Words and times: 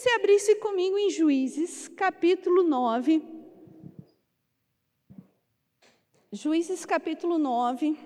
você 0.00 0.08
abrisse 0.12 0.54
comigo 0.54 0.96
em 0.96 1.10
Juízes, 1.10 1.86
capítulo 1.88 2.62
9. 2.62 3.22
Juízes, 6.32 6.86
capítulo 6.86 7.36
9. 7.36 7.98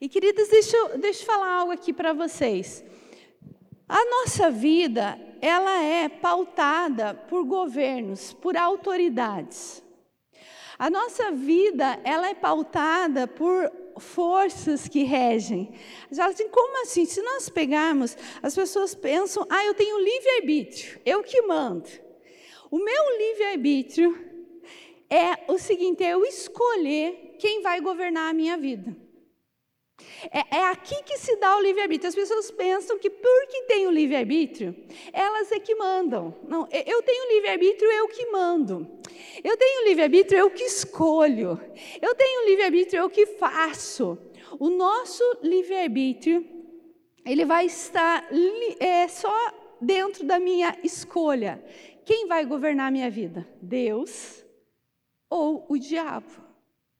E 0.00 0.08
queridas, 0.08 0.48
deixa 0.48 0.96
deixa 0.96 1.22
eu 1.22 1.26
falar 1.26 1.54
algo 1.54 1.72
aqui 1.72 1.92
para 1.92 2.12
vocês. 2.12 2.84
A 3.88 4.04
nossa 4.04 4.48
vida, 4.48 5.18
ela 5.40 5.82
é 5.82 6.08
pautada 6.08 7.14
por 7.14 7.44
governos, 7.44 8.32
por 8.32 8.56
autoridades. 8.56 9.82
A 10.78 10.88
nossa 10.88 11.32
vida, 11.32 12.00
ela 12.04 12.28
é 12.28 12.34
pautada 12.34 13.26
por 13.26 13.72
forças 13.98 14.88
que 14.88 15.02
regem. 15.02 15.72
Já 16.10 16.26
assim, 16.26 16.48
como 16.48 16.82
assim? 16.82 17.04
Se 17.04 17.22
nós 17.22 17.48
pegarmos, 17.48 18.16
as 18.42 18.54
pessoas 18.54 18.94
pensam, 18.94 19.46
ah, 19.48 19.64
eu 19.64 19.74
tenho 19.74 19.98
livre-arbítrio, 19.98 21.00
eu 21.04 21.22
que 21.22 21.42
mando. 21.42 21.88
O 22.70 22.78
meu 22.78 23.18
livre-arbítrio 23.18 24.18
é 25.08 25.50
o 25.50 25.58
seguinte, 25.58 26.02
é 26.02 26.14
eu 26.14 26.24
escolher 26.24 27.36
quem 27.38 27.62
vai 27.62 27.80
governar 27.80 28.30
a 28.30 28.34
minha 28.34 28.56
vida. 28.56 28.96
É, 30.30 30.56
é, 30.58 30.64
aqui 30.66 31.02
que 31.04 31.18
se 31.18 31.36
dá 31.36 31.56
o 31.56 31.60
livre-arbítrio. 31.60 32.08
As 32.08 32.14
pessoas 32.14 32.50
pensam 32.50 32.98
que 32.98 33.10
porque 33.10 33.62
tem 33.62 33.86
o 33.86 33.90
livre-arbítrio, 33.90 34.74
elas 35.12 35.50
é 35.52 35.58
que 35.58 35.74
mandam. 35.74 36.34
Não, 36.48 36.68
eu 36.70 37.02
tenho 37.02 37.32
livre-arbítrio, 37.34 37.90
eu 37.90 38.08
que 38.08 38.26
mando. 38.26 38.86
Eu 39.42 39.56
tenho 39.56 39.84
livre-arbítrio, 39.84 40.38
eu 40.38 40.50
que 40.50 40.64
escolho. 40.64 41.60
Eu 42.00 42.14
tenho 42.14 42.46
livre-arbítrio, 42.46 43.00
eu 43.00 43.10
que 43.10 43.26
faço. 43.26 44.18
O 44.58 44.70
nosso 44.70 45.22
livre-arbítrio, 45.42 46.46
ele 47.24 47.44
vai 47.44 47.66
estar 47.66 48.28
é, 48.78 49.08
só 49.08 49.34
dentro 49.80 50.24
da 50.24 50.38
minha 50.38 50.76
escolha. 50.82 51.62
Quem 52.04 52.26
vai 52.26 52.44
governar 52.44 52.88
a 52.88 52.90
minha 52.90 53.10
vida? 53.10 53.46
Deus 53.60 54.44
ou 55.28 55.66
o 55.68 55.76
diabo? 55.76 56.45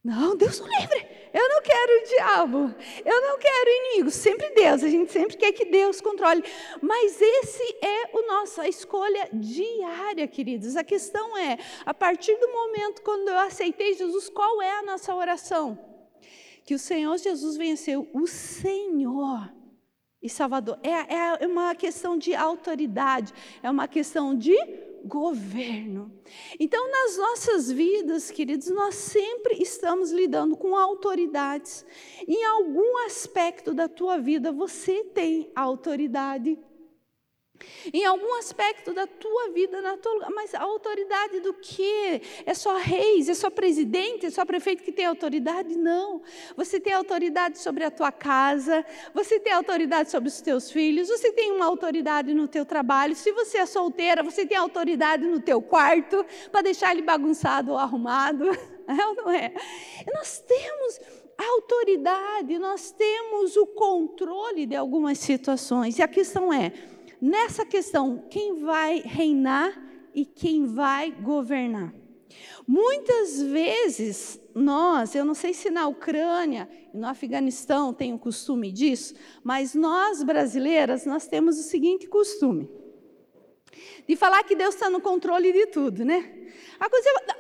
Não, 0.06 0.36
Deus 0.36 0.60
o 0.60 0.64
livre. 0.64 1.04
Eu 1.34 1.48
não 1.48 1.60
quero 1.62 2.00
o 2.00 2.08
diabo. 2.08 2.74
Eu 3.04 3.20
não 3.22 3.38
quero 3.38 3.70
inimigo. 3.70 4.08
Sempre 4.08 4.50
Deus. 4.50 4.84
A 4.84 4.88
gente 4.88 5.10
sempre 5.10 5.36
quer 5.36 5.50
que 5.50 5.64
Deus 5.64 6.00
controle. 6.00 6.44
Mas 6.80 7.20
esse 7.20 7.76
é 7.82 8.16
o 8.16 8.24
nosso, 8.24 8.60
a 8.60 8.68
escolha 8.68 9.28
diária, 9.32 10.28
queridos. 10.28 10.76
A 10.76 10.84
questão 10.84 11.36
é, 11.36 11.58
a 11.84 11.92
partir 11.92 12.36
do 12.36 12.46
momento 12.52 13.02
quando 13.02 13.26
eu 13.26 13.38
aceitei 13.38 13.94
Jesus, 13.94 14.28
qual 14.28 14.62
é 14.62 14.78
a 14.78 14.82
nossa 14.84 15.12
oração? 15.12 15.76
Que 16.64 16.74
o 16.74 16.78
Senhor 16.78 17.18
Jesus 17.18 17.56
venceu 17.56 18.08
o 18.12 18.28
Senhor 18.28 19.52
e 20.22 20.28
Salvador. 20.28 20.78
É, 20.82 21.42
é 21.42 21.46
uma 21.46 21.74
questão 21.74 22.16
de 22.16 22.34
autoridade. 22.34 23.32
É 23.62 23.70
uma 23.70 23.86
questão 23.86 24.34
de 24.34 24.56
governo. 25.04 26.12
Então, 26.58 26.90
nas 26.90 27.16
nossas 27.16 27.70
vidas, 27.70 28.30
queridos, 28.30 28.68
nós 28.68 28.94
sempre 28.96 29.62
estamos 29.62 30.10
lidando 30.10 30.56
com 30.56 30.76
autoridades. 30.76 31.86
Em 32.26 32.44
algum 32.44 33.06
aspecto 33.06 33.72
da 33.72 33.88
tua 33.88 34.18
vida, 34.18 34.50
você 34.50 35.04
tem 35.04 35.50
autoridade. 35.54 36.58
Em 37.92 38.04
algum 38.04 38.38
aspecto 38.38 38.92
da 38.92 39.06
tua 39.06 39.50
vida, 39.50 39.80
na 39.80 39.96
tua, 39.96 40.28
mas 40.30 40.54
a 40.54 40.62
autoridade 40.62 41.40
do 41.40 41.54
que? 41.54 42.20
É 42.44 42.54
só 42.54 42.76
reis, 42.76 43.28
é 43.28 43.34
só 43.34 43.50
presidente, 43.50 44.26
é 44.26 44.30
só 44.30 44.44
prefeito 44.44 44.82
que 44.82 44.92
tem 44.92 45.04
autoridade? 45.04 45.76
Não. 45.76 46.22
Você 46.56 46.80
tem 46.80 46.92
autoridade 46.92 47.58
sobre 47.58 47.84
a 47.84 47.90
tua 47.90 48.12
casa, 48.12 48.84
você 49.14 49.38
tem 49.38 49.52
autoridade 49.52 50.10
sobre 50.10 50.28
os 50.28 50.40
teus 50.40 50.70
filhos, 50.70 51.08
você 51.08 51.32
tem 51.32 51.52
uma 51.52 51.66
autoridade 51.66 52.34
no 52.34 52.48
teu 52.48 52.64
trabalho. 52.64 53.14
Se 53.14 53.32
você 53.32 53.58
é 53.58 53.66
solteira, 53.66 54.22
você 54.22 54.44
tem 54.44 54.56
autoridade 54.56 55.26
no 55.26 55.40
teu 55.40 55.62
quarto 55.62 56.24
para 56.50 56.62
deixar 56.62 56.92
ele 56.92 57.02
bagunçado 57.02 57.72
ou 57.72 57.78
arrumado. 57.78 58.46
É 58.88 59.04
ou 59.04 59.16
não 59.16 59.30
é? 59.32 59.52
E 60.06 60.14
nós 60.14 60.38
temos 60.38 61.00
autoridade, 61.36 62.58
nós 62.58 62.90
temos 62.92 63.56
o 63.56 63.66
controle 63.66 64.64
de 64.64 64.74
algumas 64.76 65.18
situações. 65.18 65.98
E 65.98 66.02
a 66.02 66.08
questão 66.08 66.52
é, 66.52 66.72
nessa 67.20 67.64
questão, 67.64 68.24
quem 68.30 68.60
vai 68.60 69.00
reinar 69.04 69.76
e 70.14 70.24
quem 70.24 70.66
vai 70.66 71.10
governar. 71.10 71.92
Muitas 72.66 73.40
vezes 73.40 74.40
nós, 74.54 75.14
eu 75.14 75.24
não 75.24 75.34
sei 75.34 75.54
se 75.54 75.70
na 75.70 75.86
Ucrânia 75.86 76.68
e 76.92 76.96
no 76.96 77.06
Afeganistão 77.06 77.94
tem 77.94 78.12
o 78.12 78.18
costume 78.18 78.72
disso, 78.72 79.14
mas 79.44 79.74
nós 79.74 80.22
brasileiras, 80.22 81.06
nós 81.06 81.26
temos 81.26 81.58
o 81.58 81.62
seguinte 81.62 82.08
costume: 82.08 82.68
de 84.08 84.16
falar 84.16 84.42
que 84.44 84.56
Deus 84.56 84.74
está 84.74 84.90
no 84.90 85.00
controle 85.00 85.52
de 85.52 85.66
tudo, 85.66 86.04
né? 86.04 86.32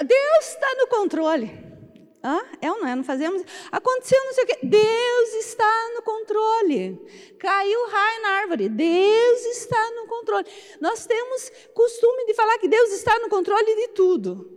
Deus 0.06 0.48
está 0.48 0.74
no 0.78 0.86
controle. 0.86 1.65
Hã? 2.26 2.42
É 2.60 2.72
ou 2.72 2.80
não 2.80 2.88
é? 2.88 2.96
Não 2.96 3.04
fazemos? 3.04 3.40
Aconteceu 3.70 4.18
não 4.24 4.32
sei 4.32 4.42
o 4.42 4.46
quê. 4.48 4.58
Deus 4.64 5.34
está 5.34 5.90
no 5.94 6.02
controle. 6.02 7.00
Caiu 7.38 7.88
raio 7.88 8.22
na 8.22 8.28
árvore. 8.40 8.68
Deus 8.68 9.44
está 9.44 9.90
no 9.92 10.08
controle. 10.08 10.44
Nós 10.80 11.06
temos 11.06 11.52
costume 11.72 12.26
de 12.26 12.34
falar 12.34 12.58
que 12.58 12.66
Deus 12.66 12.90
está 12.90 13.16
no 13.20 13.28
controle 13.28 13.76
de 13.76 13.88
tudo. 13.88 14.50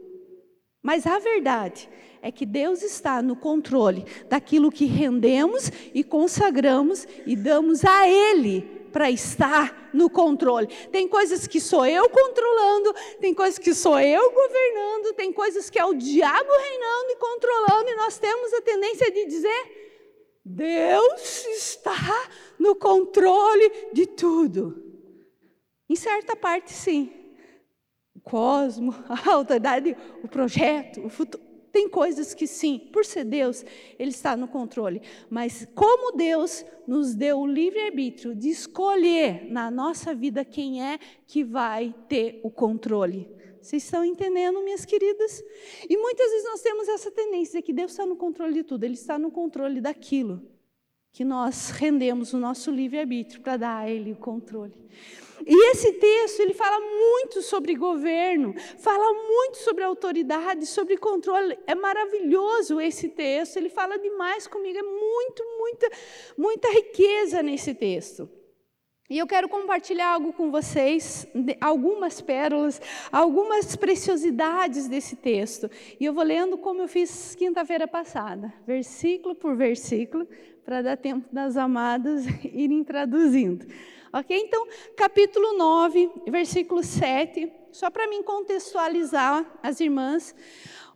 Mas 0.81 1.06
a 1.06 1.19
verdade 1.19 1.88
é 2.24 2.31
que 2.31 2.44
Deus 2.44 2.81
está 2.81 3.22
no 3.22 3.35
controle 3.35 4.03
daquilo 4.28 4.72
que 4.72 4.86
rendemos 4.86 5.72
e 5.94 6.03
consagramos 6.03 7.07
e 7.24 7.36
damos 7.36 7.86
a 7.86 8.09
Ele 8.09 8.79
para 8.92 9.10
estar 9.10 9.90
no 9.94 10.10
controle. 10.10 10.68
Tem 10.92 11.08
coisas 11.08 11.48
que 11.48 11.60
sou 11.60 11.86
eu 11.86 12.10
controlando, 12.10 12.94
tem 13.20 13.34
coisas 13.34 13.58
que 13.58 13.74
sou 13.74 14.00
eu 14.00 14.32
governando, 14.32 15.14
tem 15.16 15.32
coisas 15.32 15.70
que 15.70 15.80
é 15.80 15.86
o 15.86 15.94
diabo 15.94 16.50
reinando 16.52 17.12
e 17.12 17.16
controlando, 17.16 17.90
e 17.90 17.96
nós 17.96 18.18
temos 18.18 18.54
a 18.54 18.62
tendência 18.62 19.12
de 19.12 19.26
dizer: 19.26 20.42
Deus 20.44 21.46
está 21.46 22.30
no 22.58 22.76
controle 22.76 23.90
de 23.94 24.06
tudo. 24.06 24.84
Em 25.90 25.96
certa 25.96 26.36
parte, 26.36 26.72
sim. 26.72 27.12
O 28.16 28.20
cosmo, 28.20 28.94
a 29.08 29.32
autoridade, 29.32 29.96
o 30.24 30.28
projeto, 30.28 31.06
o 31.06 31.10
futuro. 31.10 31.49
Tem 31.72 31.88
coisas 31.88 32.34
que 32.34 32.47
sim, 32.47 32.80
por 32.91 33.06
ser 33.06 33.24
Deus, 33.24 33.63
Ele 33.97 34.09
está 34.09 34.35
no 34.35 34.47
controle. 34.47 35.02
Mas 35.30 35.68
como 35.75 36.16
Deus 36.16 36.66
nos 36.88 37.13
deu 37.13 37.40
o 37.40 37.47
livre-arbítrio 37.47 38.34
de 38.35 38.50
escolher 38.50 39.52
na 39.52 39.69
nossa 39.69 40.13
vida 40.13 40.44
quem 40.44 40.84
é 40.84 41.00
que 41.28 41.44
vai 41.44 41.94
ter 42.07 42.40
o 42.44 42.50
controle. 42.50 43.30
Vocês 43.62 43.84
estão 43.84 44.03
entendendo, 44.03 44.63
minhas 44.63 44.85
queridas? 44.85 45.44
E 45.88 45.97
muitas 45.97 46.31
vezes 46.31 46.46
nós 46.46 46.62
temos 46.62 46.88
essa 46.88 47.12
tendência 47.12 47.62
que 47.62 47.74
Deus 47.74 47.91
está 47.91 48.06
no 48.06 48.16
controle 48.16 48.53
de 48.53 48.63
tudo, 48.63 48.84
Ele 48.84 48.94
está 48.94 49.19
no 49.19 49.30
controle 49.30 49.81
daquilo 49.81 50.41
que 51.12 51.25
nós 51.25 51.72
rendemos 51.72 52.34
o 52.34 52.38
nosso 52.38 52.72
livre-arbítrio 52.72 53.41
para 53.41 53.57
dar 53.57 53.78
a 53.80 53.90
Ele 53.90 54.13
o 54.13 54.16
controle. 54.16 54.74
E 55.46 55.72
esse 55.72 55.94
texto, 55.94 56.42
ele 56.42 56.54
fala 56.54 56.80
muito 56.80 57.42
sobre 57.42 57.76
governo, 57.76 58.54
fala 58.78 59.14
muito 59.14 59.58
sobre 59.58 59.84
autoridade, 59.84 60.66
sobre 60.66 60.98
controle. 60.98 61.58
É 61.66 61.76
maravilhoso 61.76 62.80
esse 62.80 63.10
texto, 63.10 63.58
ele 63.58 63.70
fala 63.70 63.98
demais 63.98 64.48
comigo, 64.48 64.78
é 64.78 64.84
muito, 64.84 65.44
muita, 65.58 65.90
muita 66.38 66.70
riqueza 66.72 67.42
nesse 67.42 67.74
texto. 67.74 68.30
E 69.10 69.18
eu 69.18 69.26
quero 69.26 69.50
compartilhar 69.50 70.14
algo 70.14 70.32
com 70.32 70.52
vocês, 70.52 71.26
algumas 71.60 72.22
pérolas, 72.22 72.80
algumas 73.12 73.76
preciosidades 73.76 74.88
desse 74.88 75.16
texto. 75.16 75.68
E 76.00 76.06
eu 76.06 76.14
vou 76.14 76.24
lendo 76.24 76.60
como 76.60 76.84
eu 76.84 76.88
fiz 76.88 77.34
quinta-feira 77.34 77.88
passada, 77.88 78.54
versículo 78.68 79.34
por 79.34 79.56
versículo, 79.56 80.28
para 80.64 80.84
dar 80.84 80.96
tempo 80.96 81.28
das 81.34 81.58
amadas 81.58 82.24
irem 82.54 82.84
traduzindo. 82.84 83.66
Ok? 84.12 84.36
Então, 84.36 84.68
capítulo 84.97 85.56
9, 85.56 86.10
versículo 86.28 86.81
7, 86.81 87.51
só 87.72 87.92
para 87.92 88.07
mim 88.07 88.24
contextualizar 88.24 89.45
as 89.62 89.80
irmãs, 89.80 90.36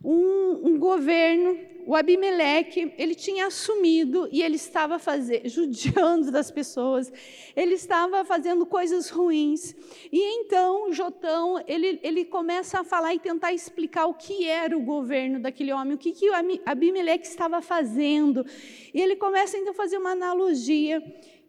um, 0.04 0.70
um, 0.70 0.78
governo, 0.78 1.56
o 1.86 1.94
Abimeleque, 1.94 2.92
ele 2.98 3.14
tinha 3.14 3.46
assumido 3.46 4.28
e 4.32 4.42
ele 4.42 4.56
estava 4.56 4.98
fazendo, 4.98 5.46
judiando 5.48 6.32
das 6.32 6.50
pessoas, 6.50 7.12
ele 7.54 7.74
estava 7.74 8.24
fazendo 8.24 8.66
coisas 8.66 9.08
ruins. 9.08 9.74
E 10.12 10.40
então 10.40 10.92
Jotão, 10.92 11.62
ele, 11.68 12.00
ele 12.02 12.24
começa 12.24 12.80
a 12.80 12.84
falar 12.84 13.14
e 13.14 13.20
tentar 13.20 13.52
explicar 13.52 14.06
o 14.06 14.14
que 14.14 14.46
era 14.46 14.76
o 14.76 14.82
governo 14.82 15.40
daquele 15.40 15.72
homem, 15.72 15.94
o 15.94 15.98
que, 15.98 16.12
que 16.12 16.28
o 16.28 16.34
Abimeleque 16.66 17.26
estava 17.26 17.62
fazendo. 17.62 18.44
E 18.92 19.00
ele 19.00 19.14
começa 19.14 19.56
então 19.56 19.72
a 19.72 19.76
fazer 19.76 19.98
uma 19.98 20.10
analogia. 20.10 21.00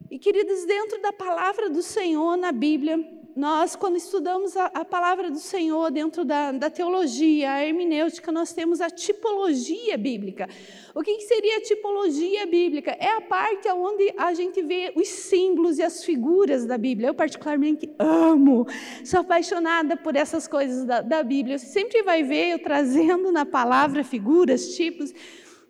E, 0.09 0.19
queridos, 0.19 0.65
dentro 0.65 1.01
da 1.01 1.11
palavra 1.11 1.67
do 1.67 1.81
Senhor 1.81 2.37
na 2.37 2.51
Bíblia, 2.51 3.03
nós, 3.35 3.75
quando 3.75 3.97
estudamos 3.97 4.55
a, 4.55 4.67
a 4.67 4.85
palavra 4.85 5.31
do 5.31 5.39
Senhor 5.39 5.89
dentro 5.89 6.23
da, 6.23 6.51
da, 6.51 6.69
teologia, 6.69 7.51
a 7.51 7.65
hermenêutica, 7.65 8.31
nós 8.31 8.53
temos 8.53 8.79
a 8.81 8.89
tipologia 8.89 9.97
bíblica. 9.97 10.47
O 10.93 11.01
que, 11.01 11.15
que 11.15 11.23
seria 11.23 11.57
a 11.57 11.61
tipologia 11.61 12.45
bíblica? 12.45 12.91
É 12.91 13.09
a 13.17 13.21
parte 13.21 13.67
onde 13.69 14.13
a 14.15 14.31
gente 14.35 14.61
vê 14.61 14.93
os 14.95 15.07
símbolos 15.07 15.79
e 15.79 15.83
as 15.83 16.03
figuras 16.03 16.67
da 16.67 16.77
Bíblia. 16.77 17.09
Eu, 17.09 17.15
particularmente, 17.15 17.89
amo, 17.97 18.67
sou 19.03 19.21
apaixonada 19.21 19.97
por 19.97 20.15
essas 20.15 20.47
coisas 20.47 20.85
da, 20.85 21.01
da 21.01 21.23
Bíblia. 21.23 21.57
Você 21.57 21.65
sempre 21.65 22.03
vai 22.03 22.21
ver 22.21 22.51
eu 22.51 22.59
trazendo 22.59 23.31
na 23.31 23.45
palavra 23.45 24.03
figuras, 24.03 24.75
tipos 24.75 25.11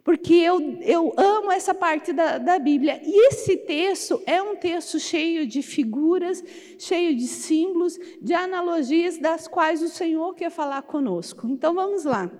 porque 0.05 0.35
eu, 0.35 0.77
eu 0.81 1.13
amo 1.17 1.51
essa 1.51 1.73
parte 1.73 2.13
da, 2.13 2.37
da 2.37 2.59
Bíblia. 2.59 3.01
E 3.03 3.27
esse 3.27 3.57
texto 3.57 4.21
é 4.27 4.39
um 4.39 4.55
texto 4.55 4.99
cheio 4.99 5.47
de 5.47 5.63
figuras, 5.63 6.43
cheio 6.77 7.15
de 7.15 7.25
símbolos, 7.25 7.97
de 8.21 8.31
analogias 8.31 9.17
das 9.17 9.47
quais 9.47 9.81
o 9.81 9.89
Senhor 9.89 10.35
quer 10.35 10.51
falar 10.51 10.83
conosco. 10.83 11.47
Então 11.47 11.73
vamos 11.73 12.05
lá. 12.05 12.31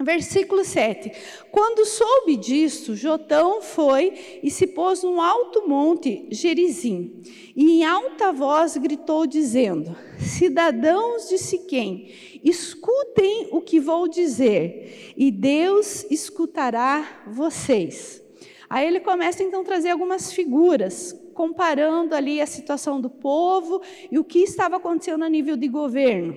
Versículo 0.00 0.64
7. 0.64 1.10
Quando 1.52 1.84
soube 1.84 2.36
disso, 2.36 2.96
Jotão 2.96 3.62
foi 3.62 4.40
e 4.42 4.50
se 4.50 4.66
pôs 4.66 5.02
num 5.02 5.20
alto 5.20 5.68
monte, 5.68 6.26
Gerizim, 6.30 7.22
e 7.54 7.78
em 7.78 7.84
alta 7.84 8.32
voz 8.32 8.76
gritou, 8.76 9.26
dizendo: 9.26 9.96
Cidadãos 10.18 11.28
de 11.28 11.36
Siquém, 11.36 12.12
escutem 12.44 13.48
o 13.50 13.60
que 13.60 13.80
vou 13.80 14.08
dizer, 14.08 15.12
e 15.16 15.30
Deus 15.30 16.04
escutará 16.10 17.22
vocês. 17.26 18.22
Aí 18.70 18.86
ele 18.86 19.00
começa 19.00 19.42
então 19.42 19.62
a 19.62 19.64
trazer 19.64 19.90
algumas 19.90 20.32
figuras, 20.32 21.18
comparando 21.34 22.14
ali 22.14 22.40
a 22.40 22.46
situação 22.46 23.00
do 23.00 23.08
povo 23.08 23.80
e 24.10 24.18
o 24.18 24.24
que 24.24 24.40
estava 24.40 24.76
acontecendo 24.76 25.24
a 25.24 25.28
nível 25.28 25.56
de 25.56 25.68
governo. 25.68 26.36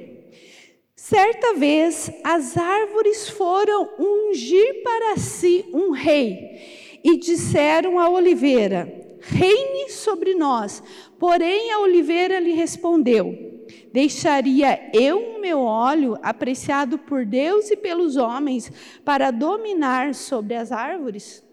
Certa 0.95 1.55
vez, 1.55 2.11
as 2.23 2.55
árvores 2.55 3.27
foram 3.27 3.89
ungir 3.97 4.83
para 4.83 5.17
si 5.17 5.65
um 5.73 5.89
rei 5.89 6.99
e 7.03 7.17
disseram 7.17 7.99
à 7.99 8.07
oliveira: 8.07 9.17
Reine 9.19 9.89
sobre 9.89 10.35
nós. 10.35 10.81
Porém, 11.19 11.71
a 11.71 11.79
oliveira 11.79 12.39
lhe 12.39 12.53
respondeu: 12.53 13.50
Deixaria 13.91 14.89
eu 14.93 15.35
o 15.35 15.41
meu 15.41 15.59
óleo 15.59 16.17
apreciado 16.21 16.97
por 16.97 17.25
Deus 17.25 17.69
e 17.69 17.75
pelos 17.75 18.15
homens 18.15 18.71
para 19.03 19.31
dominar 19.31 20.15
sobre 20.15 20.55
as 20.55 20.71
árvores? 20.71 21.43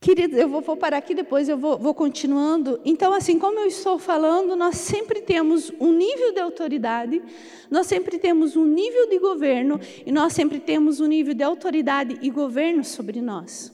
Queridos, 0.00 0.38
eu 0.38 0.48
vou, 0.48 0.60
vou, 0.60 0.76
parar 0.76 0.98
aqui 0.98 1.12
depois, 1.12 1.48
eu 1.48 1.58
vou, 1.58 1.76
vou, 1.76 1.92
continuando. 1.92 2.80
Então, 2.84 3.12
assim 3.12 3.36
como 3.36 3.58
eu 3.58 3.66
estou 3.66 3.98
falando, 3.98 4.54
nós 4.54 4.76
sempre 4.76 5.20
temos 5.20 5.72
um 5.80 5.92
nível 5.92 6.32
de 6.32 6.38
autoridade, 6.38 7.20
nós 7.68 7.88
sempre 7.88 8.16
temos 8.16 8.54
um 8.54 8.64
nível 8.64 9.08
de 9.08 9.18
governo 9.18 9.80
e 10.06 10.12
nós 10.12 10.34
sempre 10.34 10.60
temos 10.60 11.00
um 11.00 11.06
nível 11.06 11.34
de 11.34 11.42
autoridade 11.42 12.16
e 12.22 12.30
governo 12.30 12.84
sobre 12.84 13.20
nós. 13.20 13.72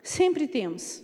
Sempre 0.00 0.46
temos. 0.46 1.02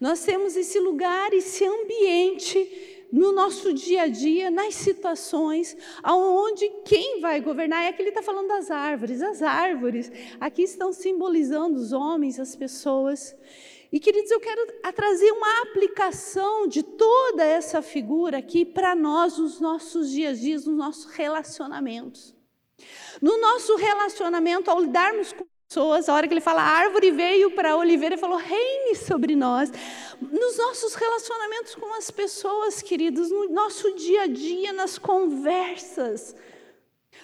Nós 0.00 0.24
temos 0.24 0.56
esse 0.56 0.80
lugar, 0.80 1.30
esse 1.34 1.66
ambiente 1.66 2.97
no 3.10 3.32
nosso 3.32 3.72
dia 3.72 4.02
a 4.02 4.08
dia, 4.08 4.50
nas 4.50 4.74
situações, 4.74 5.76
aonde 6.02 6.68
quem 6.84 7.20
vai 7.20 7.40
governar 7.40 7.84
é 7.84 7.92
que 7.92 8.02
ele 8.02 8.10
está 8.10 8.22
falando 8.22 8.48
das 8.48 8.70
árvores. 8.70 9.22
As 9.22 9.42
árvores 9.42 10.10
aqui 10.40 10.62
estão 10.62 10.92
simbolizando 10.92 11.78
os 11.78 11.92
homens, 11.92 12.38
as 12.38 12.54
pessoas. 12.54 13.34
E 13.90 13.98
queridos, 13.98 14.30
eu 14.30 14.40
quero 14.40 14.60
trazer 14.94 15.32
uma 15.32 15.62
aplicação 15.62 16.68
de 16.68 16.82
toda 16.82 17.42
essa 17.42 17.80
figura 17.80 18.38
aqui 18.38 18.64
para 18.64 18.94
nós, 18.94 19.38
nos 19.38 19.60
nossos 19.60 20.10
dias 20.10 20.38
a 20.38 20.40
dias, 20.40 20.66
nos 20.66 20.76
nossos 20.76 21.06
relacionamentos. 21.06 22.34
No 23.20 23.40
nosso 23.40 23.74
relacionamento, 23.76 24.70
ao 24.70 24.80
lidarmos 24.80 25.32
com 25.32 25.44
pessoas, 25.68 26.08
a 26.08 26.14
hora 26.14 26.26
que 26.26 26.32
ele 26.32 26.40
fala 26.40 26.62
árvore 26.62 27.10
veio 27.10 27.50
para 27.50 27.72
a 27.72 27.76
oliveira 27.76 28.14
e 28.14 28.18
falou 28.18 28.38
reine 28.38 28.94
sobre 28.94 29.36
nós. 29.36 29.70
Nos 30.18 30.56
nossos 30.56 30.94
relacionamentos 30.94 31.74
com 31.74 31.94
as 31.94 32.10
pessoas, 32.10 32.80
queridos, 32.80 33.30
no 33.30 33.50
nosso 33.50 33.94
dia 33.94 34.22
a 34.22 34.26
dia, 34.26 34.72
nas 34.72 34.96
conversas, 34.96 36.34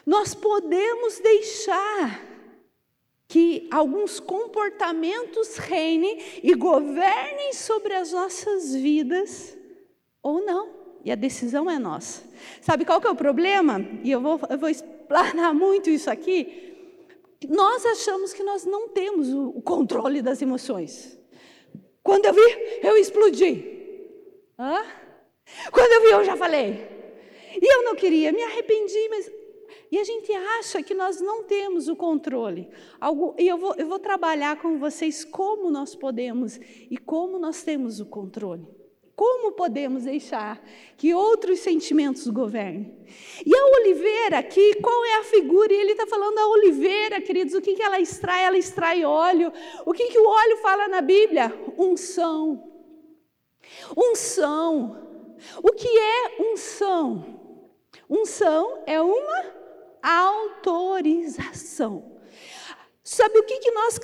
nós 0.05 0.35
podemos 0.35 1.19
deixar 1.21 2.23
que 3.27 3.67
alguns 3.73 4.21
comportamentos 4.21 5.57
reinem 5.57 6.23
e 6.43 6.55
governem 6.55 7.55
sobre 7.55 7.95
as 7.95 8.13
nossas 8.13 8.75
vidas 8.75 9.57
ou 10.23 10.45
não. 10.45 10.69
E 11.03 11.11
a 11.11 11.15
decisão 11.15 11.71
é 11.71 11.79
nossa. 11.79 12.23
Sabe 12.61 12.85
qual 12.85 13.01
que 13.01 13.07
é 13.07 13.11
o 13.11 13.17
problema? 13.17 13.81
E 14.03 14.11
eu 14.11 14.21
vou, 14.21 14.39
eu 14.51 14.59
vou 14.59 14.69
explanar 14.69 15.53
muito 15.57 15.89
isso 15.89 16.11
aqui. 16.11 16.74
Nós 17.49 17.85
achamos 17.87 18.33
que 18.33 18.43
nós 18.43 18.65
não 18.65 18.89
temos 18.89 19.33
o 19.33 19.61
controle 19.63 20.23
das 20.23 20.41
emoções. 20.41 21.19
Quando 22.03 22.27
eu 22.27 22.35
vi, 22.35 22.41
eu 22.83 22.97
explodi. 22.97 23.65
Hã? 24.59 24.83
Quando 25.73 25.93
eu 25.93 26.03
vi, 26.03 26.11
eu 26.11 26.25
já 26.25 26.37
falei. 26.37 26.87
E 27.61 27.75
eu 27.75 27.85
não 27.85 27.95
queria, 27.95 28.33
me 28.33 28.43
arrependi, 28.43 29.09
mas. 29.09 29.31
E 29.91 29.99
a 29.99 30.05
gente 30.05 30.33
acha 30.33 30.83
que 30.83 30.93
nós 30.93 31.21
não 31.21 31.45
temos 31.45 31.89
o 31.89 31.95
controle. 31.95 32.69
Algo... 33.01 33.35
E 33.39 33.47
eu 33.47 33.57
vou, 33.57 33.75
eu 33.77 33.87
vou 33.87 33.99
trabalhar 33.99 34.61
com 34.61 34.79
vocês 34.79 35.25
como 35.25 35.71
nós 35.71 35.95
podemos 35.95 36.57
e 36.91 36.97
como 36.97 37.39
nós 37.39 37.63
temos 37.63 38.01
o 38.01 38.07
controle. 38.07 38.67
Como 39.17 39.53
podemos 39.53 40.05
deixar 40.05 40.61
que 40.97 41.15
outros 41.15 41.61
sentimentos 41.61 42.27
governem? 42.27 42.93
E 43.47 43.57
a 43.57 43.67
oliveira 43.79 44.39
aqui, 44.39 44.75
qual 44.81 45.05
é 45.05 45.19
a 45.19 45.25
figura? 45.25 45.73
E 45.73 45.77
ele 45.77 45.93
está 45.93 46.07
falando 46.07 46.39
a 46.39 46.49
oliveira, 46.49 47.21
queridos, 47.21 47.55
o 47.55 47.61
que, 47.61 47.75
que 47.75 47.83
ela 47.83 48.01
extrai? 48.01 48.45
Ela 48.45 48.59
extrai 48.59 49.05
óleo. 49.05 49.53
O 49.87 49.93
que, 49.93 50.09
que 50.09 50.19
o 50.19 50.27
óleo 50.27 50.57
fala 50.57 50.89
na 50.89 51.01
Bíblia? 51.01 51.55
Unção. 51.79 52.71
Unção. 53.97 55.01
O 55.63 55.73
que 55.73 55.89
é 55.89 56.43
unção? 56.43 57.41
Unção 58.11 58.83
é 58.87 59.01
uma 59.01 59.55
autorização. 60.03 62.13
Sabe 63.03 63.39
o 63.39 63.45
que, 63.45 63.59
que 63.59 63.71
nós 63.71 64.01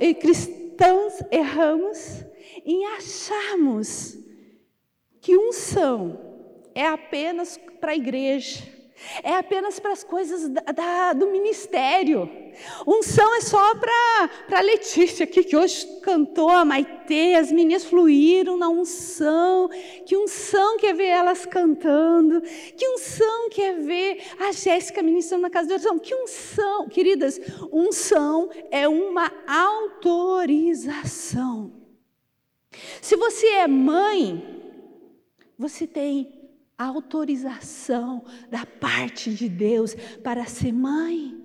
eh, 0.00 0.14
cristãos 0.14 1.14
erramos? 1.32 2.29
Em 2.64 2.86
acharmos 2.86 4.16
que 5.20 5.36
unção 5.36 6.18
é 6.74 6.86
apenas 6.86 7.58
para 7.80 7.92
a 7.92 7.96
igreja, 7.96 8.62
é 9.22 9.34
apenas 9.34 9.78
para 9.80 9.92
as 9.92 10.04
coisas 10.04 10.46
da, 10.48 10.60
da, 10.60 11.12
do 11.14 11.28
ministério. 11.28 12.28
Unção 12.86 13.34
é 13.36 13.40
só 13.40 13.74
para 13.74 14.58
a 14.58 14.60
Letícia 14.60 15.24
aqui, 15.24 15.42
que 15.42 15.56
hoje 15.56 15.86
cantou, 16.02 16.50
a 16.50 16.62
Maitê, 16.64 17.34
as 17.34 17.50
meninas 17.50 17.84
fluíram 17.84 18.58
na 18.58 18.68
unção. 18.68 19.68
Que 20.04 20.16
unção 20.16 20.76
quer 20.76 20.94
ver 20.94 21.06
elas 21.06 21.46
cantando. 21.46 22.42
Que 22.76 22.86
unção 22.88 23.48
quer 23.50 23.80
ver 23.80 24.22
a 24.38 24.52
Jéssica 24.52 25.02
ministrando 25.02 25.42
na 25.42 25.50
casa 25.50 25.66
de 25.68 25.74
oração. 25.74 25.98
Que 25.98 26.14
unção, 26.14 26.88
queridas, 26.88 27.40
unção 27.72 28.50
é 28.70 28.86
uma 28.86 29.32
autorização. 29.46 31.79
Se 33.00 33.16
você 33.16 33.46
é 33.46 33.66
mãe, 33.66 34.60
você 35.58 35.86
tem 35.86 36.50
autorização 36.78 38.24
da 38.48 38.64
parte 38.64 39.34
de 39.34 39.48
Deus 39.48 39.94
para 40.22 40.46
ser 40.46 40.72
mãe. 40.72 41.36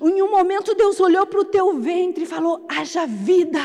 Em 0.00 0.22
um 0.22 0.30
momento 0.30 0.74
Deus 0.74 1.00
olhou 1.00 1.26
para 1.26 1.40
o 1.40 1.44
teu 1.44 1.78
ventre 1.78 2.24
e 2.24 2.26
falou: 2.26 2.66
haja 2.68 3.06
vida. 3.06 3.60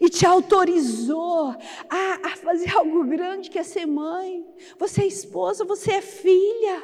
E 0.00 0.08
te 0.08 0.26
autorizou 0.26 1.54
a, 1.88 2.28
a 2.28 2.36
fazer 2.36 2.74
algo 2.74 3.04
grande 3.04 3.50
que 3.50 3.58
é 3.58 3.62
ser 3.62 3.86
mãe. 3.86 4.44
Você 4.78 5.02
é 5.02 5.06
esposa, 5.06 5.64
você 5.64 5.92
é 5.92 6.00
filha. 6.00 6.82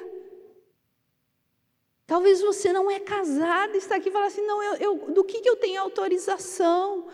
Talvez 2.06 2.42
você 2.42 2.72
não 2.72 2.90
é 2.90 3.00
casada, 3.00 3.76
está 3.76 3.96
aqui 3.96 4.08
e 4.08 4.12
fala 4.12 4.26
assim: 4.26 4.46
não, 4.46 4.62
eu, 4.62 4.74
eu, 4.74 5.12
do 5.12 5.24
que, 5.24 5.40
que 5.40 5.48
eu 5.48 5.56
tenho 5.56 5.80
autorização? 5.80 7.08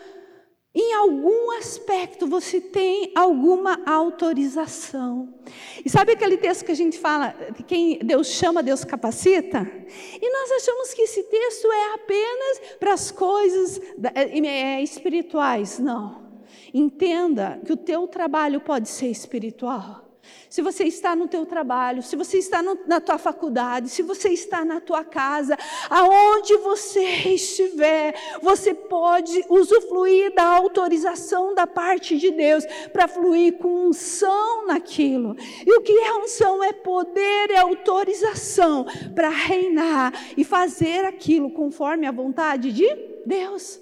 Em 0.80 0.94
algum 0.94 1.58
aspecto 1.58 2.28
você 2.28 2.61
tem 2.61 3.11
alguma 3.12 3.80
autorização. 3.85 5.35
E 5.85 5.90
sabe 5.90 6.12
aquele 6.12 6.37
texto 6.37 6.64
que 6.64 6.70
a 6.70 6.76
gente 6.76 6.97
fala, 7.00 7.35
quem 7.66 7.99
Deus 7.99 8.28
chama, 8.28 8.62
Deus 8.62 8.85
capacita? 8.85 9.68
E 10.23 10.32
nós 10.32 10.52
achamos 10.52 10.94
que 10.94 11.02
esse 11.02 11.25
texto 11.25 11.66
é 11.73 11.94
apenas 11.94 12.61
para 12.78 12.92
as 12.92 13.11
coisas 13.11 13.80
é, 14.14 14.38
é, 14.38 14.80
espirituais. 14.80 15.80
Não. 15.80 16.23
Entenda 16.73 17.61
que 17.66 17.73
o 17.73 17.76
teu 17.76 18.06
trabalho 18.06 18.61
pode 18.61 18.88
ser 18.88 19.08
espiritual. 19.08 20.08
Se 20.49 20.62
você 20.62 20.85
está 20.85 21.14
no 21.14 21.28
teu 21.28 21.45
trabalho, 21.45 22.02
se 22.02 22.17
você 22.17 22.38
está 22.38 22.62
no, 22.62 22.78
na 22.87 23.00
tua 23.00 23.19
faculdade, 23.19 23.90
se 23.90 24.02
você 24.02 24.31
está 24.31 24.64
na 24.64 24.81
tua 24.81 25.05
casa, 25.05 25.57
aonde 25.90 26.57
você 26.57 27.05
estiver, 27.35 28.14
você 28.43 28.73
pode 28.73 29.45
usufruir 29.49 30.35
da 30.35 30.45
autorização 30.45 31.55
da 31.55 31.67
parte 31.67 32.17
de 32.17 32.31
Deus 32.31 32.64
para 32.93 33.07
fluir 33.07 33.59
com 33.59 33.88
unção 33.88 34.67
naquilo. 34.67 35.37
E 35.67 35.76
o 35.76 35.83
que 35.83 35.93
é 35.93 36.14
unção? 36.14 36.64
É 36.64 36.73
poder, 36.73 37.50
é 37.50 37.59
autorização 37.59 38.87
para 39.14 39.28
reinar 39.28 40.12
e 40.37 40.45
fazer 40.45 41.05
aquilo 41.05 41.50
conforme 41.50 42.07
a 42.07 42.12
vontade 42.12 42.73
de 42.73 42.88
Deus. 43.26 43.78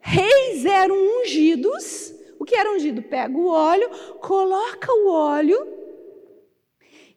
Reis 0.00 0.64
eram 0.64 0.96
ungidos. 0.96 2.14
O 2.38 2.44
que 2.44 2.56
era 2.56 2.72
ungido? 2.72 3.02
Pega 3.02 3.36
o 3.36 3.48
óleo, 3.48 3.90
coloca 4.18 4.90
o 4.92 5.08
óleo 5.08 5.79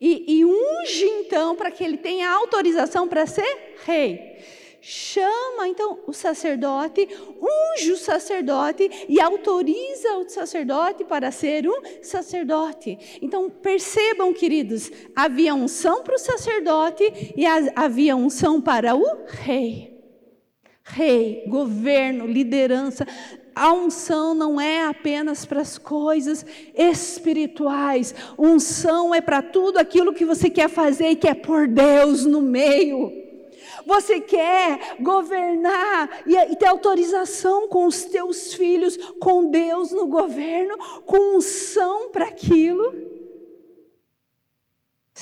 e, 0.03 0.39
e 0.39 0.45
unge 0.45 1.05
então 1.05 1.55
para 1.55 1.71
que 1.71 1.81
ele 1.81 1.95
tenha 1.95 2.29
autorização 2.29 3.07
para 3.07 3.25
ser 3.25 3.77
rei. 3.85 4.37
Chama 4.81 5.69
então 5.69 5.99
o 6.05 6.11
sacerdote, 6.11 7.07
unge 7.41 7.93
o 7.93 7.95
sacerdote 7.95 8.91
e 9.07 9.21
autoriza 9.21 10.17
o 10.17 10.27
sacerdote 10.27 11.05
para 11.05 11.31
ser 11.31 11.65
um 11.69 11.81
sacerdote. 12.01 13.19
Então 13.21 13.49
percebam, 13.49 14.33
queridos, 14.33 14.91
havia 15.15 15.55
unção 15.55 16.03
para 16.03 16.15
o 16.15 16.19
sacerdote 16.19 17.33
e 17.37 17.45
havia 17.73 18.13
unção 18.13 18.59
para 18.59 18.93
o 18.93 19.05
rei 19.25 19.93
rei, 20.83 21.45
governo, 21.47 22.27
liderança. 22.27 23.07
A 23.55 23.71
unção 23.71 24.33
não 24.33 24.59
é 24.59 24.85
apenas 24.85 25.45
para 25.45 25.61
as 25.61 25.77
coisas 25.77 26.45
espirituais. 26.73 28.13
Unção 28.37 29.13
é 29.13 29.21
para 29.21 29.41
tudo 29.41 29.77
aquilo 29.77 30.13
que 30.13 30.25
você 30.25 30.49
quer 30.49 30.69
fazer 30.69 31.09
e 31.09 31.15
quer 31.15 31.35
pôr 31.35 31.67
Deus 31.67 32.25
no 32.25 32.41
meio. 32.41 33.11
Você 33.85 34.19
quer 34.19 34.95
governar 34.99 36.23
e 36.25 36.55
ter 36.55 36.67
autorização 36.67 37.67
com 37.67 37.85
os 37.85 38.05
teus 38.05 38.53
filhos, 38.53 38.97
com 39.19 39.49
Deus 39.49 39.91
no 39.91 40.07
governo, 40.07 40.77
com 41.05 41.37
unção 41.37 42.09
para 42.09 42.25
aquilo. 42.25 43.12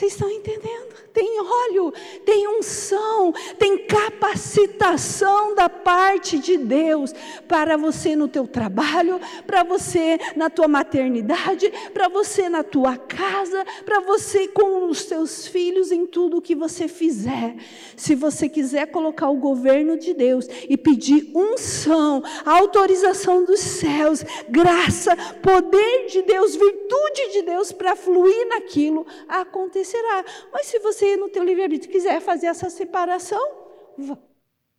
Vocês 0.01 0.13
estão 0.13 0.31
entendendo? 0.31 0.96
Tem 1.13 1.39
óleo, 1.41 1.93
tem 2.25 2.48
unção, 2.48 3.31
tem 3.60 3.86
capacitação 3.86 5.53
da 5.53 5.70
parte 5.70 6.39
de 6.39 6.58
Deus 6.58 7.13
para 7.48 7.77
você 7.77 8.15
no 8.15 8.27
teu 8.27 8.48
trabalho, 8.48 9.20
para 9.46 9.63
você 9.63 10.17
na 10.36 10.50
tua 10.50 10.67
maternidade, 10.67 11.72
para 11.93 12.08
você 12.08 12.50
na 12.50 12.63
tua 12.63 12.98
casa, 12.98 13.63
para 13.86 14.00
você 14.00 14.48
com 14.48 14.88
os 14.89 15.05
teus 15.05 15.46
filhos 15.46 15.91
em 15.91 16.08
tudo 16.08 16.41
que 16.41 16.55
você 16.55 16.88
fizer. 16.88 17.55
Se 17.96 18.15
você 18.15 18.50
quiser 18.50 18.88
colocar 18.88 19.29
o 19.29 19.38
governo 19.38 19.98
de 19.98 20.13
Deus 20.15 20.48
e 20.67 20.77
pedir 20.77 21.29
unção, 21.36 22.24
autorização 22.43 23.43
dos 23.43 23.60
céus, 23.60 24.24
graça, 24.50 25.15
poder 25.43 26.08
de 26.08 26.24
Deus, 26.24 26.55
virtude 26.55 27.34
de 27.34 27.41
Deus 27.43 27.72
para 27.72 27.96
fluir 27.96 28.48
naquilo, 28.48 29.05
acontecer 29.27 29.91
acontecerá. 29.92 30.26
Mas 30.52 30.68
se 30.68 30.80
você, 30.80 31.18
no 31.18 31.30
teu 31.30 31.44
livre-arbítrio, 31.44 31.92
quiser 31.92 32.22
fazer 32.22 32.48
essa 32.48 32.70
separação, 32.70 33.42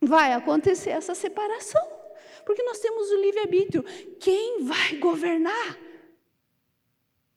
vai 0.01 0.33
acontecer 0.33 0.91
essa 0.91 1.13
separação. 1.13 1.81
Porque 2.45 2.63
nós 2.63 2.79
temos 2.79 3.09
o 3.11 3.21
livre-arbítrio. 3.21 3.83
Quem 4.19 4.63
vai 4.63 4.95
governar? 4.95 5.79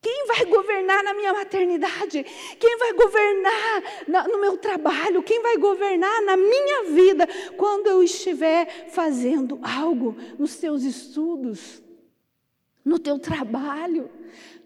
Quem 0.01 0.27
vai 0.27 0.45
governar 0.45 1.03
na 1.03 1.15
minha 1.15 1.33
maternidade? 1.33 2.25
Quem 2.59 2.79
vai 2.79 2.93
governar 2.93 4.29
no 4.29 4.41
meu 4.41 4.57
trabalho? 4.57 5.23
Quem 5.23 5.43
vai 5.43 5.57
governar 5.57 6.23
na 6.23 6.37
minha 6.37 6.85
vida 6.85 7.27
quando 7.57 7.89
eu 7.89 8.03
estiver 8.03 8.89
fazendo 8.91 9.59
algo 9.63 10.17
nos 10.39 10.57
teus 10.57 10.85
estudos, 10.85 11.83
no 12.85 13.01
teu 13.01 13.19
trabalho, 13.19 14.09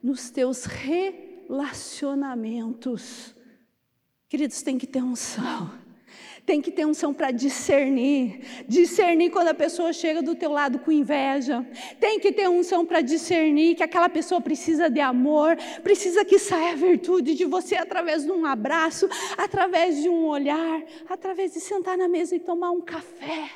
nos 0.03 0.31
teus 0.31 0.65
re 0.65 1.30
relacionamentos. 1.51 3.35
Queridos, 4.29 4.63
tem 4.63 4.79
que 4.79 4.87
ter 4.87 5.03
unção. 5.03 5.69
Tem 6.47 6.63
que 6.63 6.71
ter 6.71 6.87
unção 6.87 7.13
para 7.13 7.33
discernir. 7.33 8.65
Discernir 8.69 9.31
quando 9.31 9.49
a 9.49 9.55
pessoa 9.55 9.93
chega 9.93 10.23
do 10.23 10.37
teu 10.37 10.53
lado 10.53 10.79
com 10.79 10.93
inveja. 10.93 11.67
Tem 11.99 12.21
que 12.21 12.33
ter 12.33 12.49
unção 12.49 12.87
para 12.87 13.01
discernir 13.01 13.75
que 13.75 13.83
aquela 13.83 14.09
pessoa 14.09 14.41
precisa 14.41 14.89
de 14.89 15.01
amor, 15.01 15.57
precisa 15.83 16.25
que 16.25 16.39
saia 16.39 16.73
a 16.73 16.77
virtude 16.77 17.35
de 17.35 17.45
você 17.45 17.77
através 17.77 18.25
de 18.25 18.31
um 18.31 18.47
abraço, 18.47 19.09
através 19.37 20.01
de 20.01 20.09
um 20.09 20.27
olhar, 20.27 20.83
através 21.09 21.53
de 21.53 21.61
sentar 21.61 21.99
na 21.99 22.09
mesa 22.09 22.37
e 22.37 22.41
tomar 22.41 22.71
um 22.71 22.81
café. 22.81 23.51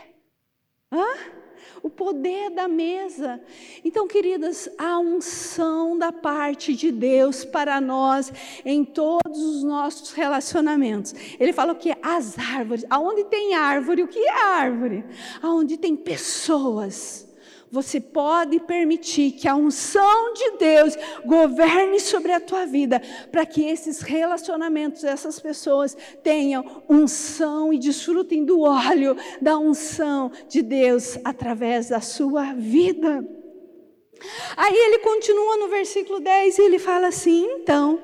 Hã? 0.92 1.43
O 1.82 1.90
poder 1.90 2.50
da 2.50 2.68
mesa. 2.68 3.40
Então, 3.84 4.06
queridas, 4.06 4.68
a 4.78 4.98
unção 4.98 5.98
da 5.98 6.12
parte 6.12 6.74
de 6.74 6.90
Deus 6.90 7.44
para 7.44 7.80
nós 7.80 8.32
em 8.64 8.84
todos 8.84 9.38
os 9.38 9.62
nossos 9.62 10.12
relacionamentos. 10.12 11.14
Ele 11.38 11.52
falou 11.52 11.74
que 11.74 11.94
as 12.02 12.38
árvores, 12.38 12.84
aonde 12.88 13.24
tem 13.24 13.54
árvore, 13.54 14.02
o 14.02 14.08
que 14.08 14.18
é 14.18 14.32
árvore? 14.32 15.04
Aonde 15.42 15.76
tem 15.76 15.96
pessoas 15.96 17.26
você 17.74 18.00
pode 18.00 18.60
permitir 18.60 19.32
que 19.32 19.48
a 19.48 19.56
unção 19.56 20.32
de 20.32 20.52
Deus 20.58 20.96
governe 21.26 21.98
sobre 21.98 22.30
a 22.30 22.38
tua 22.38 22.64
vida, 22.64 23.02
para 23.32 23.44
que 23.44 23.64
esses 23.64 24.00
relacionamentos, 24.00 25.02
essas 25.02 25.40
pessoas 25.40 25.96
tenham 26.22 26.84
unção 26.88 27.72
e 27.72 27.78
desfrutem 27.78 28.44
do 28.44 28.60
óleo 28.60 29.16
da 29.42 29.58
unção 29.58 30.30
de 30.48 30.62
Deus 30.62 31.18
através 31.24 31.88
da 31.88 32.00
sua 32.00 32.52
vida. 32.52 33.26
Aí 34.56 34.72
ele 34.72 35.00
continua 35.00 35.56
no 35.56 35.68
versículo 35.68 36.20
10 36.20 36.58
e 36.58 36.62
ele 36.62 36.78
fala 36.78 37.08
assim: 37.08 37.44
então, 37.56 38.00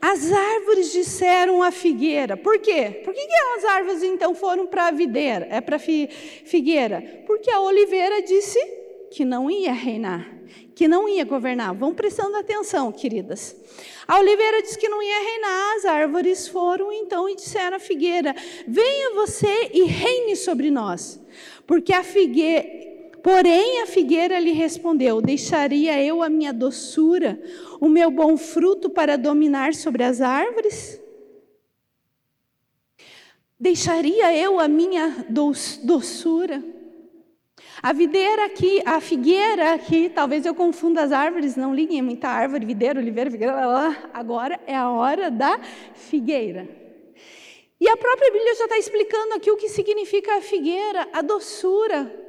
as 0.00 0.32
árvores 0.32 0.90
disseram 0.90 1.62
à 1.62 1.70
figueira. 1.70 2.34
Por 2.34 2.58
quê? 2.58 3.02
Por 3.04 3.12
que, 3.12 3.26
que 3.26 3.58
as 3.58 3.64
árvores 3.66 4.02
então 4.02 4.34
foram 4.34 4.66
para 4.66 4.88
a 4.88 4.90
videira? 4.90 5.46
É 5.50 5.60
para 5.60 5.76
a 5.76 5.78
figueira? 5.78 7.22
Porque 7.26 7.50
a 7.50 7.60
oliveira 7.60 8.22
disse 8.22 8.81
que 9.12 9.24
não 9.24 9.50
ia 9.50 9.72
reinar, 9.72 10.26
que 10.74 10.88
não 10.88 11.08
ia 11.08 11.24
governar. 11.24 11.74
Vão 11.74 11.94
prestando 11.94 12.36
atenção, 12.36 12.90
queridas. 12.90 13.54
A 14.08 14.18
oliveira 14.18 14.62
disse 14.62 14.78
que 14.78 14.88
não 14.88 15.02
ia 15.02 15.20
reinar, 15.20 15.76
as 15.76 15.84
árvores 15.84 16.48
foram 16.48 16.90
então 16.92 17.28
e 17.28 17.36
disseram 17.36 17.76
à 17.76 17.80
figueira: 17.80 18.34
Venha 18.66 19.14
você 19.14 19.70
e 19.72 19.84
reine 19.84 20.34
sobre 20.34 20.70
nós. 20.70 21.20
Porque 21.66 21.92
a 21.92 22.02
figueira, 22.02 22.66
porém 23.22 23.82
a 23.82 23.86
figueira 23.86 24.40
lhe 24.40 24.52
respondeu: 24.52 25.20
Deixaria 25.20 26.02
eu 26.02 26.22
a 26.22 26.28
minha 26.28 26.52
doçura, 26.52 27.40
o 27.80 27.88
meu 27.88 28.10
bom 28.10 28.36
fruto 28.36 28.88
para 28.88 29.16
dominar 29.16 29.74
sobre 29.74 30.02
as 30.02 30.20
árvores? 30.20 31.00
Deixaria 33.60 34.34
eu 34.36 34.58
a 34.58 34.66
minha 34.66 35.26
doçura? 35.28 36.81
A 37.82 37.92
videira 37.92 38.44
aqui, 38.44 38.80
a 38.86 39.00
figueira 39.00 39.74
aqui, 39.74 40.08
talvez 40.08 40.46
eu 40.46 40.54
confunda 40.54 41.02
as 41.02 41.10
árvores, 41.10 41.56
não 41.56 41.74
liguem, 41.74 41.98
é 41.98 42.02
muita 42.02 42.28
árvore, 42.28 42.64
videira, 42.64 43.00
oliveira, 43.00 43.28
figueira, 43.28 43.56
agora 44.14 44.60
é 44.68 44.76
a 44.76 44.88
hora 44.88 45.32
da 45.32 45.58
figueira. 45.92 46.68
E 47.80 47.88
a 47.88 47.96
própria 47.96 48.30
Bíblia 48.30 48.54
já 48.54 48.64
está 48.66 48.78
explicando 48.78 49.34
aqui 49.34 49.50
o 49.50 49.56
que 49.56 49.68
significa 49.68 50.36
a 50.36 50.40
figueira, 50.40 51.08
a 51.12 51.22
doçura, 51.22 52.21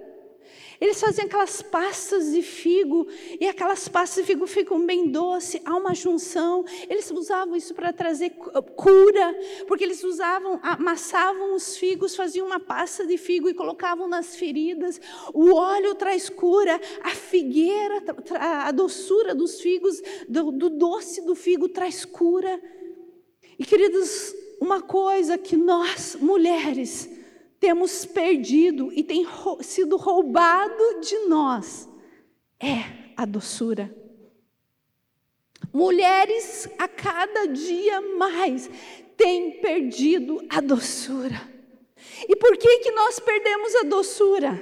eles 0.84 1.00
faziam 1.00 1.28
aquelas 1.28 1.62
pastas 1.62 2.34
de 2.34 2.42
figo, 2.42 3.08
e 3.40 3.48
aquelas 3.48 3.88
pastas 3.88 4.26
de 4.26 4.28
figo 4.28 4.46
ficam 4.46 4.86
bem 4.86 5.08
doce, 5.08 5.62
há 5.64 5.78
uma 5.78 5.96
junção. 5.96 6.66
Eles 6.90 7.10
usavam 7.10 7.56
isso 7.56 7.74
para 7.74 7.94
trazer 7.94 8.32
cura, 8.32 9.34
porque 9.66 9.86
eles 9.86 10.04
usavam, 10.04 10.60
amassavam 10.62 11.56
os 11.56 11.78
figos, 11.78 12.18
faziam 12.18 12.46
uma 12.46 12.60
pasta 12.60 13.08
de 13.08 13.18
figo 13.18 13.48
e 13.48 13.54
colocavam 13.54 14.10
nas 14.10 14.36
feridas. 14.36 15.00
O 15.34 15.54
óleo 15.54 15.96
traz 15.96 16.28
cura, 16.28 16.78
a 17.02 17.12
figueira, 17.12 18.04
a 18.38 18.70
doçura 18.74 19.34
dos 19.34 19.62
figos, 19.62 20.02
do, 20.28 20.52
do 20.52 20.70
doce 20.70 21.22
do 21.22 21.34
figo 21.34 21.70
traz 21.70 22.04
cura. 22.04 22.62
E 23.58 23.64
queridos, 23.64 24.36
uma 24.60 24.82
coisa 24.82 25.38
que 25.38 25.56
nós, 25.56 26.18
mulheres, 26.20 27.10
temos 27.64 28.04
perdido 28.04 28.92
e 28.92 29.02
tem 29.02 29.26
sido 29.62 29.96
roubado 29.96 31.00
de 31.00 31.18
nós 31.30 31.88
é 32.60 33.14
a 33.16 33.24
doçura. 33.24 33.90
Mulheres 35.72 36.68
a 36.78 36.90
cada 36.90 37.46
dia 37.46 38.02
mais 38.18 38.70
têm 39.16 39.62
perdido 39.62 40.46
a 40.50 40.60
doçura. 40.60 41.40
E 42.28 42.36
por 42.36 42.58
que 42.58 42.80
que 42.80 42.92
nós 42.92 43.18
perdemos 43.22 43.76
a 43.76 43.84
doçura? 43.84 44.62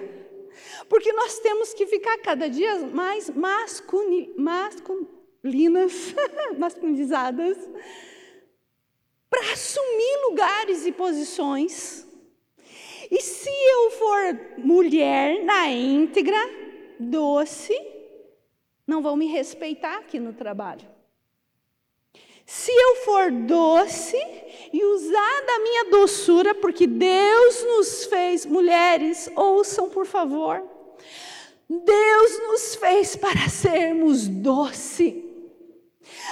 Porque 0.88 1.12
nós 1.12 1.40
temos 1.40 1.74
que 1.74 1.88
ficar 1.88 2.20
cada 2.20 2.48
dia 2.48 2.86
mais 2.86 3.32
masculini, 3.32 4.32
masculinas, 4.38 6.14
masculinizadas, 6.56 7.58
para 9.28 9.54
assumir 9.54 10.30
lugares 10.30 10.86
e 10.86 10.92
posições. 10.92 12.11
E 13.12 13.22
se 13.22 13.50
eu 13.50 13.92
for 13.92 14.40
mulher 14.58 15.44
na 15.44 15.68
íntegra, 15.68 16.40
doce, 16.98 17.78
não 18.88 19.02
vão 19.02 19.18
me 19.18 19.28
respeitar 19.28 19.98
aqui 19.98 20.18
no 20.18 20.32
trabalho. 20.32 20.88
Se 22.46 22.72
eu 22.72 22.96
for 23.04 23.32
doce 23.32 24.18
e 24.72 24.84
usar 24.84 25.46
da 25.46 25.60
minha 25.60 25.90
doçura, 25.92 26.56
porque 26.56 26.88
Deus 26.88 27.64
nos 27.64 28.06
fez, 28.06 28.46
mulheres, 28.46 29.30
ouçam 29.36 29.90
por 29.90 30.06
favor, 30.06 30.64
Deus 31.70 32.40
nos 32.40 32.76
fez 32.76 33.16
para 33.16 33.50
sermos 33.50 34.28
doce. 34.28 35.31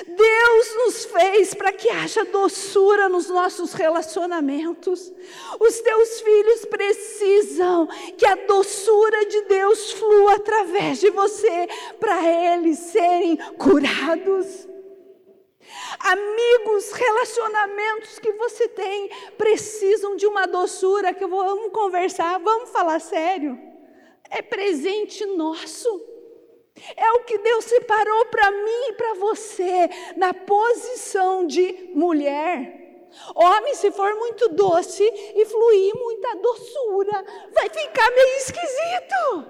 Deus 0.08 0.75
nos 0.75 1.06
fez 1.06 1.53
para 1.53 1.72
que 1.74 1.89
haja 1.89 2.24
doçura 2.25 3.10
nos 3.10 3.29
nossos 3.29 3.74
relacionamentos. 3.74 5.12
Os 5.60 5.79
teus 5.82 6.22
filhos 6.22 6.65
precisam 6.65 7.88
que 8.18 8.25
a 8.25 8.36
doçura 8.36 9.25
de 9.25 9.41
Deus 9.41 9.91
flua 9.91 10.36
através 10.36 11.00
de 11.00 11.10
você, 11.10 11.68
para 12.00 12.56
eles 12.56 12.79
serem 12.79 13.38
curados. 13.58 14.68
Amigos, 16.00 16.91
relacionamentos 16.91 18.20
que 18.20 18.32
você 18.34 18.68
tem 18.70 19.10
precisam 19.38 20.15
de 20.15 20.25
uma 20.25 20.48
doçura 20.48 21.13
que 21.13 21.25
vamos 21.27 21.72
conversar, 21.72 22.39
vamos 22.39 22.70
falar 22.70 23.00
sério. 23.00 23.60
É 24.29 24.41
presente 24.41 25.25
nosso. 25.25 26.09
É 26.95 27.12
o 27.13 27.24
que 27.24 27.38
Deus 27.38 27.65
separou 27.65 28.25
para 28.25 28.51
mim 28.51 28.88
e 28.89 28.93
para 28.93 29.13
você, 29.15 29.89
na 30.15 30.33
posição 30.33 31.45
de 31.45 31.91
mulher. 31.93 32.79
Homem, 33.36 33.74
se 33.75 33.91
for 33.91 34.13
muito 34.15 34.50
doce 34.50 35.03
e 35.03 35.45
fluir 35.45 35.95
muita 35.95 36.36
doçura, 36.36 37.25
vai 37.51 37.69
ficar 37.69 38.12
meio 38.12 38.38
esquisito. 38.38 39.45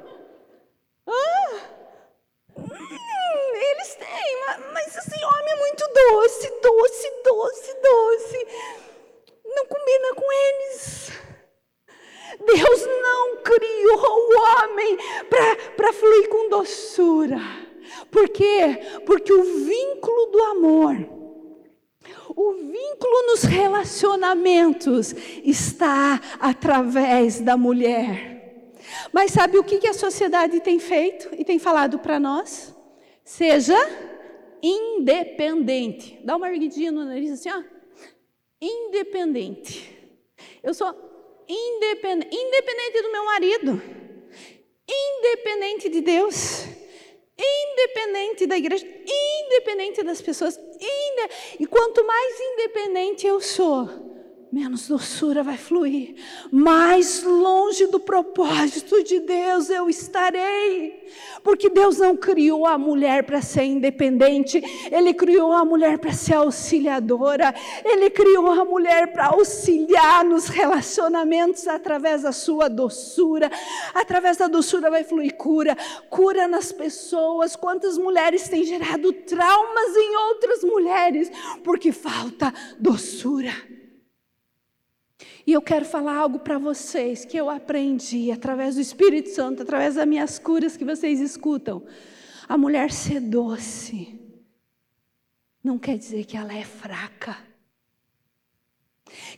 Ah! 1.07 1.79
Hum, 2.57 3.55
eles 3.55 3.95
têm, 3.95 4.37
mas 4.73 4.97
assim, 4.97 5.23
homem 5.23 5.53
é 5.53 5.55
muito 5.55 5.87
doce, 5.87 6.49
doce, 6.61 7.11
doce, 7.23 7.73
doce. 7.81 8.47
Não 9.45 9.65
combina 9.65 10.15
com 10.15 10.31
eles. 10.31 11.28
Deus 12.37 12.85
não 12.85 13.37
criou 13.37 13.99
o 13.99 14.63
homem 14.63 14.97
para 15.75 15.93
fluir 15.93 16.29
com 16.29 16.49
doçura. 16.49 17.39
Por 18.11 18.29
quê? 18.29 18.79
Porque 19.05 19.33
o 19.33 19.43
vínculo 19.43 20.27
do 20.27 20.43
amor, 20.43 20.95
o 22.35 22.53
vínculo 22.53 23.27
nos 23.27 23.43
relacionamentos 23.43 25.13
está 25.43 26.21
através 26.39 27.39
da 27.39 27.57
mulher. 27.57 28.39
Mas 29.11 29.31
sabe 29.31 29.57
o 29.57 29.63
que, 29.63 29.87
a 29.87 29.93
sociedade 29.93 30.59
tem 30.61 30.79
feito 30.79 31.29
e 31.37 31.43
tem 31.43 31.59
falado 31.59 31.99
para 31.99 32.19
nós? 32.19 32.75
Seja 33.23 33.77
independente. 34.61 36.19
Dá 36.23 36.35
uma 36.35 36.51
erguidinha 36.51 36.91
no 36.91 37.05
nariz 37.05 37.31
assim, 37.31 37.49
ó. 37.49 37.63
Independente. 38.61 39.97
Eu 40.61 40.73
sou 40.73 41.08
independente, 41.49 42.35
independente 42.35 43.01
do 43.01 43.11
meu 43.11 43.25
marido, 43.25 43.81
independente 44.87 45.89
de 45.89 46.01
Deus, 46.01 46.65
independente 47.37 48.45
da 48.45 48.57
igreja, 48.57 48.85
independente 48.85 50.03
das 50.03 50.21
pessoas. 50.21 50.57
Inde... 50.57 51.33
E 51.59 51.65
quanto 51.65 52.05
mais 52.05 52.39
independente 52.39 53.25
eu 53.25 53.41
sou, 53.41 54.08
menos 54.51 54.87
doçura 54.87 55.43
vai 55.43 55.57
fluir, 55.57 56.15
mais 56.51 57.21
longe 57.23 57.85
do 57.85 57.99
propósito 57.99 59.03
de 59.03 59.19
Deus 59.19 59.69
eu 59.69 59.87
estarei. 59.87 61.07
Porque 61.43 61.69
Deus 61.69 61.99
não 61.99 62.17
criou 62.17 62.65
a 62.65 62.77
mulher 62.77 63.23
para 63.23 63.41
ser 63.41 63.63
independente, 63.63 64.61
Ele 64.91 65.13
criou 65.13 65.51
a 65.51 65.63
mulher 65.63 65.99
para 65.99 66.11
ser 66.11 66.33
auxiliadora, 66.33 67.53
Ele 67.85 68.09
criou 68.09 68.49
a 68.49 68.65
mulher 68.65 69.13
para 69.13 69.27
auxiliar 69.27 70.25
nos 70.25 70.47
relacionamentos 70.47 71.67
através 71.67 72.23
da 72.23 72.31
sua 72.31 72.67
doçura. 72.67 73.51
Através 73.93 74.37
da 74.37 74.47
doçura 74.47 74.89
vai 74.89 75.03
fluir 75.03 75.35
cura, 75.35 75.77
cura 76.09 76.47
nas 76.47 76.71
pessoas. 76.71 77.55
Quantas 77.55 77.97
mulheres 77.97 78.49
têm 78.49 78.63
gerado 78.63 79.13
traumas 79.13 79.95
em 79.95 80.15
outras 80.27 80.63
mulheres 80.63 81.31
porque 81.63 81.91
falta 81.91 82.53
doçura. 82.79 83.53
E 85.45 85.53
eu 85.53 85.61
quero 85.61 85.85
falar 85.85 86.15
algo 86.15 86.39
para 86.39 86.57
vocês 86.57 87.25
que 87.25 87.37
eu 87.37 87.49
aprendi 87.49 88.31
através 88.31 88.75
do 88.75 88.81
Espírito 88.81 89.29
Santo, 89.29 89.63
através 89.63 89.95
das 89.95 90.07
minhas 90.07 90.37
curas 90.37 90.75
que 90.75 90.85
vocês 90.85 91.19
escutam. 91.19 91.83
A 92.47 92.57
mulher 92.57 92.91
ser 92.91 93.19
doce 93.19 94.19
não 95.63 95.77
quer 95.77 95.97
dizer 95.97 96.25
que 96.25 96.37
ela 96.37 96.53
é 96.53 96.63
fraca. 96.63 97.37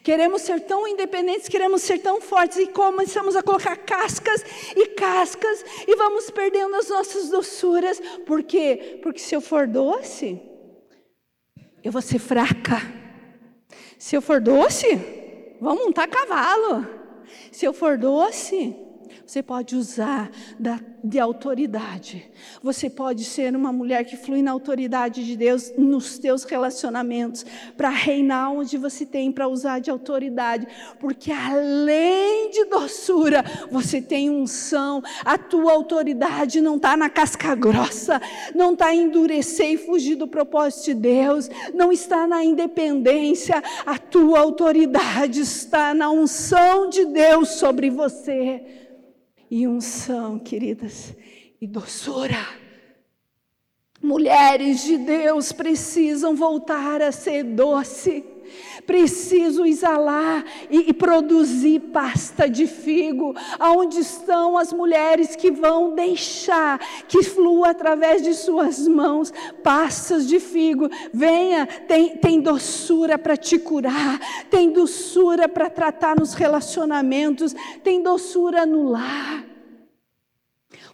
Queremos 0.03 0.41
ser 0.41 0.61
tão 0.61 0.87
independentes, 0.87 1.47
queremos 1.47 1.81
ser 1.81 1.99
tão 1.99 2.19
fortes 2.19 2.57
e 2.57 2.67
começamos 2.67 3.35
a 3.35 3.43
colocar 3.43 3.75
cascas 3.77 4.43
e 4.75 4.87
cascas 4.87 5.63
e 5.87 5.95
vamos 5.95 6.29
perdendo 6.29 6.75
as 6.75 6.89
nossas 6.89 7.29
doçuras. 7.29 7.99
Por 8.25 8.43
quê? 8.43 8.99
Porque 9.01 9.19
se 9.19 9.35
eu 9.35 9.41
for 9.41 9.67
doce, 9.67 10.41
eu 11.83 11.91
vou 11.91 12.01
ser 12.01 12.19
fraca. 12.19 12.81
Se 13.97 14.15
eu 14.15 14.21
for 14.21 14.41
doce, 14.41 15.20
vamos 15.61 15.85
montar 15.85 16.07
cavalo. 16.07 16.85
Se 17.51 17.65
eu 17.65 17.71
for 17.71 17.97
doce, 17.97 18.75
você 19.25 19.41
pode 19.41 19.75
usar 19.75 20.29
da, 20.59 20.79
de 21.03 21.19
autoridade. 21.19 22.29
Você 22.61 22.89
pode 22.89 23.23
ser 23.23 23.55
uma 23.55 23.71
mulher 23.71 24.03
que 24.03 24.17
flui 24.17 24.41
na 24.41 24.51
autoridade 24.51 25.25
de 25.25 25.35
Deus 25.35 25.71
nos 25.77 26.17
teus 26.19 26.43
relacionamentos, 26.43 27.45
para 27.75 27.89
reinar 27.89 28.51
onde 28.51 28.77
você 28.77 29.05
tem 29.05 29.31
para 29.31 29.47
usar 29.47 29.79
de 29.79 29.89
autoridade, 29.89 30.67
porque 30.99 31.31
além 31.31 32.51
de 32.51 32.65
doçura, 32.65 33.43
você 33.71 34.01
tem 34.01 34.29
unção. 34.29 35.01
A 35.23 35.37
tua 35.37 35.71
autoridade 35.71 36.61
não 36.61 36.75
está 36.75 36.95
na 36.97 37.09
casca 37.09 37.55
grossa, 37.55 38.21
não 38.53 38.73
está 38.73 38.93
em 38.93 39.03
endurecer 39.03 39.71
e 39.71 39.77
fugir 39.77 40.15
do 40.15 40.27
propósito 40.27 40.85
de 40.85 40.93
Deus, 40.95 41.49
não 41.73 41.91
está 41.91 42.27
na 42.27 42.43
independência. 42.43 43.61
A 43.85 43.97
tua 43.97 44.39
autoridade 44.39 45.41
está 45.41 45.93
na 45.93 46.09
unção 46.09 46.89
de 46.89 47.05
Deus 47.05 47.49
sobre 47.49 47.89
você 47.89 48.80
e 49.51 49.67
unção, 49.67 50.39
queridas, 50.39 51.13
e 51.59 51.67
doçura. 51.67 52.47
Mulheres 54.01 54.81
de 54.85 54.97
Deus 54.97 55.51
precisam 55.51 56.33
voltar 56.37 57.01
a 57.01 57.11
ser 57.11 57.43
doce. 57.43 58.23
Preciso 58.85 59.65
exalar 59.65 60.43
e, 60.69 60.89
e, 60.89 60.93
produzir 60.93 61.79
pasta 61.93 62.49
de 62.49 62.67
figo. 62.67 63.35
Aonde 63.59 63.99
estão 63.99 64.57
as 64.57 64.73
mulheres 64.73 65.35
que 65.35 65.51
vão 65.51 65.93
deixar 65.93 66.79
que 67.07 67.23
flua 67.23 67.69
através 67.69 68.21
de 68.21 68.33
suas 68.33 68.87
mãos 68.87 69.31
pastas 69.63 70.27
de 70.27 70.39
figo? 70.39 70.89
Venha, 71.13 71.65
tem, 71.65 72.17
tem 72.17 72.39
doçura 72.39 73.17
para 73.17 73.37
te 73.37 73.59
curar, 73.59 74.19
tem 74.49 74.71
doçura 74.71 75.47
para 75.47 75.69
tratar 75.69 76.19
nos 76.19 76.33
relacionamentos, 76.33 77.55
tem 77.83 78.01
doçura 78.01 78.65
no 78.65 78.89
lar. 78.89 79.50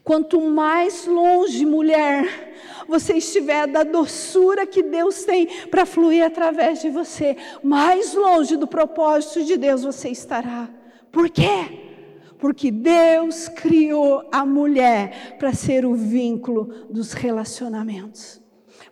Quanto 0.08 0.40
mais 0.40 1.06
longe, 1.06 1.66
mulher, 1.66 2.56
você 2.88 3.16
estiver 3.16 3.68
da 3.68 3.84
doçura 3.84 4.66
que 4.66 4.82
Deus 4.82 5.26
tem 5.26 5.48
para 5.70 5.86
fluir 5.86 6.24
através 6.24 6.82
de 6.82 6.90
você, 6.90 7.36
mais 7.62 8.14
longe 8.14 8.56
do 8.56 8.66
propósito 8.66 9.44
de 9.44 9.58
Deus 9.58 9.84
você 9.84 10.08
estará. 10.08 10.70
Por 11.12 11.30
quê? 11.30 12.00
Porque 12.40 12.72
Deus 12.72 13.50
criou 13.50 14.26
a 14.32 14.46
mulher 14.46 15.36
para 15.38 15.52
ser 15.52 15.86
o 15.86 15.94
vínculo 15.94 16.88
dos 16.90 17.12
relacionamentos. 17.12 18.42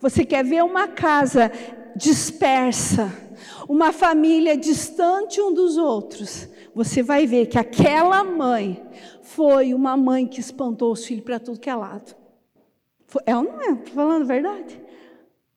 Você 0.02 0.26
quer 0.26 0.44
ver 0.44 0.66
uma 0.66 0.90
casa 0.90 1.50
dispersa, 1.96 3.10
uma 3.70 3.94
família 3.94 4.58
distante 4.58 5.40
um 5.40 5.54
dos 5.54 5.78
outros, 5.78 6.50
você 6.76 7.02
vai 7.02 7.26
ver 7.26 7.46
que 7.46 7.58
aquela 7.58 8.22
mãe 8.22 8.84
foi 9.36 9.74
uma 9.74 9.98
mãe 9.98 10.26
que 10.26 10.40
espantou 10.40 10.94
os 10.94 11.06
filhos 11.06 11.26
para 11.26 11.40
tudo 11.40 11.60
que 11.60 11.70
é 11.70 11.76
lado. 11.76 12.16
É 13.26 13.36
ou 13.36 13.44
não 13.44 13.62
é? 13.62 13.72
Estou 13.72 13.94
falando 13.94 14.24
a 14.24 14.26
verdade? 14.26 14.82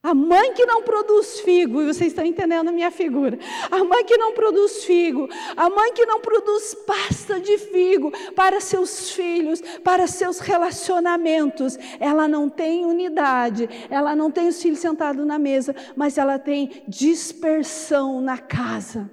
A 0.03 0.15
mãe 0.15 0.53
que 0.53 0.65
não 0.65 0.83
produz 0.83 1.41
figo, 1.41 1.83
e 1.83 1.87
vocês 1.87 2.13
estão 2.13 2.25
entendendo 2.25 2.69
a 2.69 2.73
minha 2.73 2.91
figura. 2.91 3.39
A 3.71 3.83
mãe 3.85 4.05
que 4.05 4.17
não 4.17 4.33
produz 4.33 4.85
figo, 4.85 5.29
a 5.57 5.69
mãe 5.69 5.93
que 5.93 6.07
não 6.07 6.21
produz 6.21 6.75
pasta 6.87 7.41
de 7.41 7.59
figo 7.59 8.13
para 8.35 8.61
seus 8.61 9.11
filhos, 9.11 9.61
para 9.83 10.07
seus 10.07 10.39
relacionamentos, 10.39 11.77
ela 11.99 12.29
não 12.29 12.49
tem 12.49 12.85
unidade, 12.85 13.69
ela 13.91 14.15
não 14.15 14.31
tem 14.31 14.49
os 14.49 14.63
filhos 14.63 14.79
sentados 14.79 15.27
na 15.27 15.39
mesa, 15.39 15.75
mas 15.97 16.17
ela 16.17 16.39
tem 16.39 16.85
dispersão 16.87 18.21
na 18.21 18.39
casa. 18.39 19.11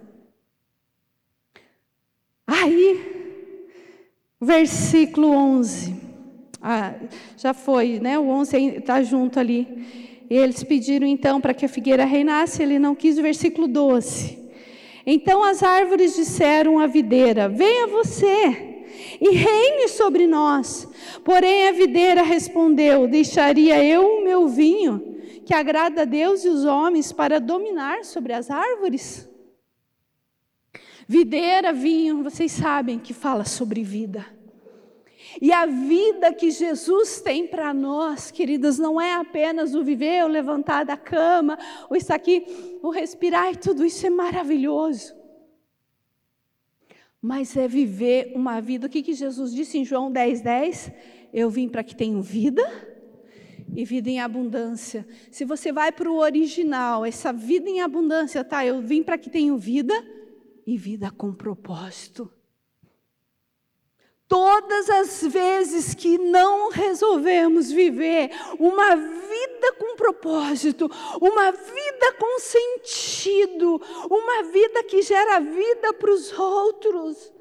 Aí, 2.46 3.25
versículo 4.42 5.30
11. 5.30 5.96
Ah, 6.62 6.94
já 7.38 7.54
foi, 7.54 8.00
né? 8.00 8.18
O 8.18 8.28
11 8.28 8.58
está 8.78 9.04
junto 9.04 9.40
ali. 9.40 10.16
Eles 10.30 10.64
pediram 10.64 11.06
então 11.06 11.40
para 11.40 11.54
que 11.54 11.66
a 11.66 11.70
figueira 11.70 12.06
reinasse, 12.06 12.62
ele 12.64 12.80
não 12.80 12.96
quis, 12.96 13.18
versículo 13.18 13.68
12. 13.68 14.38
Então 15.06 15.44
as 15.44 15.62
árvores 15.62 16.16
disseram 16.16 16.80
à 16.80 16.88
videira: 16.88 17.48
Venha 17.48 17.88
você 17.88 18.84
e 19.22 19.30
reine 19.30 19.88
sobre 19.88 20.26
nós. 20.26 20.88
Porém 21.24 21.68
a 21.68 21.72
videira 21.72 22.24
respondeu: 22.24 23.08
Deixaria 23.08 23.84
eu 23.84 24.18
o 24.18 24.24
meu 24.24 24.48
vinho, 24.48 25.20
que 25.46 25.54
agrada 25.54 26.02
a 26.02 26.06
Deus 26.06 26.44
e 26.44 26.50
os 26.50 26.66
homens, 26.66 27.12
para 27.12 27.40
dominar 27.40 28.04
sobre 28.04 28.34
as 28.34 28.50
árvores? 28.50 29.30
Videira, 31.08 31.72
vinho, 31.72 32.24
vocês 32.24 32.52
sabem 32.52 32.98
que 32.98 33.14
fala 33.14 33.46
sobre 33.46 33.84
vida. 33.84 34.26
E 35.42 35.52
a 35.52 35.66
vida 35.66 36.34
que 36.34 36.50
Jesus 36.50 37.22
tem 37.22 37.46
para 37.46 37.74
nós, 37.74 38.32
queridas, 38.32 38.80
não 38.80 39.00
é 39.00 39.14
apenas 39.14 39.76
o 39.76 39.84
viver, 39.84 40.24
o 40.24 40.28
levantar 40.28 40.84
da 40.84 40.98
cama, 40.98 41.58
o 41.90 41.96
estar 41.96 42.16
aqui, 42.16 42.46
o 42.82 42.90
respirar, 42.90 43.52
e 43.52 43.58
tudo 43.58 43.86
isso 43.86 44.06
é 44.08 44.10
maravilhoso. 44.10 45.14
Mas 47.22 47.56
é 47.56 47.68
viver 47.68 48.32
uma 48.36 48.60
vida. 48.60 48.88
O 48.88 48.90
que, 48.90 49.04
que 49.04 49.14
Jesus 49.14 49.54
disse 49.54 49.78
em 49.78 49.86
João 49.86 50.12
10, 50.12 50.42
10? 50.42 50.92
Eu 51.34 51.50
vim 51.50 51.68
para 51.68 51.84
que 51.84 51.96
tenham 51.96 52.22
vida 52.22 52.64
e 53.76 53.84
vida 53.84 54.10
em 54.10 54.20
abundância. 54.20 55.06
Se 55.32 55.44
você 55.44 55.72
vai 55.72 55.92
para 55.92 56.10
o 56.10 56.18
original, 56.18 57.06
essa 57.06 57.34
vida 57.34 57.70
em 57.70 57.82
abundância, 57.82 58.44
tá? 58.44 58.66
Eu 58.66 58.82
vim 58.82 59.04
para 59.04 59.18
que 59.18 59.30
tenham 59.30 59.58
vida 59.58 59.94
e 60.66 60.78
vida 60.78 61.12
com 61.12 61.34
propósito. 61.34 62.32
Todas 64.28 64.90
as 64.90 65.22
vezes 65.22 65.94
que 65.94 66.18
não 66.18 66.70
resolvemos 66.72 67.72
viver 67.72 68.32
uma 68.60 68.96
vida 68.96 69.74
com 69.78 69.96
propósito, 69.96 70.90
uma 71.22 71.52
vida 71.52 72.14
com 72.20 72.40
sentido, 72.40 73.80
uma 74.10 74.44
vida 74.44 74.84
que 74.84 75.04
gera 75.04 75.40
vida 75.40 75.94
para 75.94 76.12
os 76.12 76.32
outros, 76.38 77.32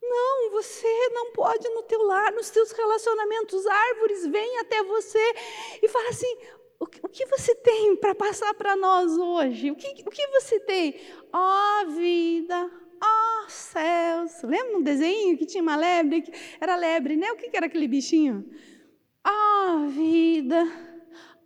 não, 0.00 0.50
você 0.50 1.08
não 1.10 1.32
pode 1.32 1.68
no 1.68 1.82
teu 1.82 2.02
lar, 2.02 2.32
nos 2.32 2.48
teus 2.48 2.72
relacionamentos, 2.72 3.66
árvores 3.66 4.26
vêm 4.26 4.58
até 4.60 4.82
você 4.82 5.34
e 5.82 5.88
falam 5.88 6.08
assim: 6.08 6.38
o, 6.84 7.06
o 7.06 7.08
que 7.08 7.26
você 7.26 7.54
tem 7.56 7.96
para 7.96 8.14
passar 8.14 8.54
para 8.54 8.76
nós 8.76 9.16
hoje? 9.16 9.70
O 9.70 9.76
que, 9.76 10.02
o 10.06 10.10
que 10.10 10.26
você 10.28 10.60
tem? 10.60 10.94
Ó 11.32 11.82
oh, 11.82 11.90
vida, 11.90 12.70
Oh, 13.06 13.50
céus! 13.50 14.42
Lembra 14.42 14.78
um 14.78 14.82
desenho 14.82 15.36
que 15.36 15.44
tinha 15.44 15.62
uma 15.62 15.76
lebre? 15.76 16.24
Era 16.58 16.74
lebre, 16.76 17.16
né? 17.16 17.30
O 17.32 17.36
que 17.36 17.54
era 17.54 17.66
aquele 17.66 17.86
bichinho? 17.86 18.48
Ah, 19.22 19.84
oh, 19.84 19.88
vida! 19.88 20.64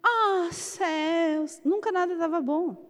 Oh, 0.07 0.53
céus! 0.53 1.61
Nunca 1.65 1.91
nada 1.91 2.13
estava 2.13 2.41
bom. 2.41 2.87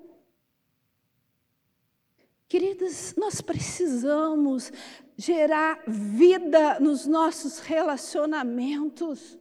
Queridas, 2.46 3.14
nós 3.16 3.40
precisamos 3.40 4.70
gerar 5.16 5.82
vida 5.86 6.78
nos 6.80 7.06
nossos 7.06 7.58
relacionamentos 7.58 9.38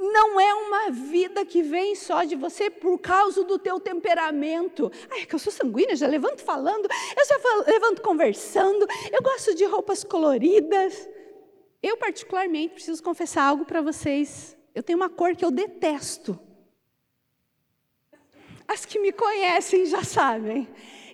não 0.00 0.40
é 0.40 0.54
uma 0.54 0.90
vida 0.90 1.44
que 1.44 1.62
vem 1.62 1.94
só 1.94 2.24
de 2.24 2.34
você 2.34 2.70
por 2.70 2.98
causa 2.98 3.44
do 3.44 3.58
teu 3.58 3.78
temperamento. 3.78 4.90
Ai, 5.10 5.20
é 5.20 5.26
que 5.26 5.34
eu 5.34 5.38
sou 5.38 5.52
sanguínea, 5.52 5.94
já 5.94 6.06
levanto 6.06 6.42
falando, 6.42 6.88
eu 7.16 7.24
já 7.26 7.70
levanto 7.70 8.00
conversando, 8.00 8.86
eu 9.12 9.22
gosto 9.22 9.54
de 9.54 9.64
roupas 9.66 10.02
coloridas. 10.02 11.06
Eu, 11.82 11.98
particularmente, 11.98 12.74
preciso 12.74 13.02
confessar 13.02 13.44
algo 13.44 13.64
para 13.64 13.82
vocês. 13.82 14.56
Eu 14.74 14.82
tenho 14.82 14.98
uma 14.98 15.10
cor 15.10 15.36
que 15.36 15.44
eu 15.44 15.50
detesto. 15.50 16.38
As 18.66 18.86
que 18.86 18.98
me 18.98 19.12
conhecem 19.12 19.84
já 19.84 20.02
sabem. 20.02 20.68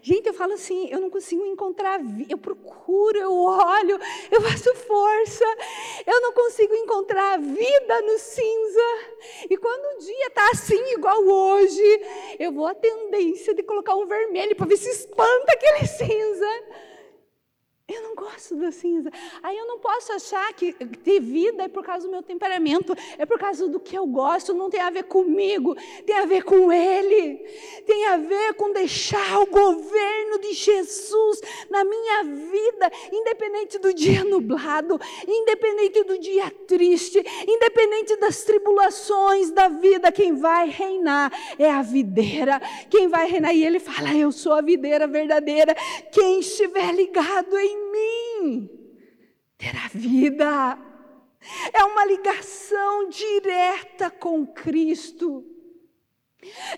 Gente, 0.06 0.28
eu 0.28 0.34
falo 0.34 0.52
assim, 0.52 0.88
eu 0.88 1.00
não 1.00 1.10
consigo 1.10 1.44
encontrar, 1.44 1.98
eu 2.30 2.38
procuro, 2.38 3.18
eu 3.18 3.34
olho, 3.34 3.98
eu 4.30 4.40
faço 4.40 4.72
força, 4.76 5.44
eu 6.06 6.20
não 6.20 6.32
consigo 6.32 6.72
encontrar 6.76 7.40
vida 7.40 8.02
no 8.02 8.16
cinza. 8.16 8.86
E 9.50 9.56
quando 9.56 9.96
o 9.96 9.98
dia 9.98 10.28
está 10.28 10.48
assim, 10.52 10.80
igual 10.92 11.24
hoje, 11.24 11.82
eu 12.38 12.52
vou 12.52 12.68
à 12.68 12.74
tendência 12.76 13.52
de 13.52 13.64
colocar 13.64 13.96
um 13.96 14.06
vermelho 14.06 14.54
para 14.54 14.66
ver 14.66 14.76
se 14.76 14.90
espanta 14.90 15.52
aquele 15.52 15.84
cinza. 15.90 16.50
Eu 17.88 18.02
não 18.02 18.16
gosto 18.16 18.56
da 18.56 18.72
cinza. 18.72 19.08
Aí 19.40 19.56
eu 19.56 19.64
não 19.64 19.78
posso 19.78 20.12
achar 20.12 20.52
que 20.54 20.72
ter 20.72 21.20
vida 21.20 21.62
é 21.62 21.68
por 21.68 21.84
causa 21.84 22.04
do 22.04 22.10
meu 22.10 22.20
temperamento, 22.20 22.92
é 23.16 23.24
por 23.24 23.38
causa 23.38 23.68
do 23.68 23.78
que 23.78 23.96
eu 23.96 24.04
gosto, 24.08 24.52
não 24.52 24.68
tem 24.68 24.80
a 24.80 24.90
ver 24.90 25.04
comigo, 25.04 25.76
tem 26.04 26.16
a 26.16 26.24
ver 26.24 26.42
com 26.42 26.72
Ele, 26.72 27.36
tem 27.86 28.06
a 28.06 28.16
ver 28.16 28.54
com 28.54 28.72
deixar 28.72 29.38
o 29.38 29.46
governo 29.46 30.40
de 30.40 30.52
Jesus 30.52 31.40
na 31.70 31.84
minha 31.84 32.24
vida, 32.24 32.90
independente 33.12 33.78
do 33.78 33.94
dia 33.94 34.24
nublado, 34.24 34.98
independente 35.24 36.02
do 36.02 36.18
dia 36.18 36.50
triste, 36.66 37.22
independente 37.46 38.16
das 38.16 38.42
tribulações 38.42 39.52
da 39.52 39.68
vida, 39.68 40.10
quem 40.10 40.34
vai 40.34 40.68
reinar 40.68 41.32
é 41.56 41.70
a 41.70 41.82
videira, 41.82 42.60
quem 42.90 43.06
vai 43.06 43.28
reinar, 43.28 43.54
e 43.54 43.64
Ele 43.64 43.78
fala: 43.78 44.12
Eu 44.12 44.32
sou 44.32 44.54
a 44.54 44.60
videira 44.60 45.06
verdadeira, 45.06 45.72
quem 46.10 46.40
estiver 46.40 46.92
ligado 46.92 47.56
em 47.56 47.75
mim 47.92 48.70
terá 49.58 49.88
vida. 49.92 50.78
É 51.72 51.84
uma 51.84 52.04
ligação 52.04 53.08
direta 53.08 54.10
com 54.10 54.46
Cristo. 54.46 55.44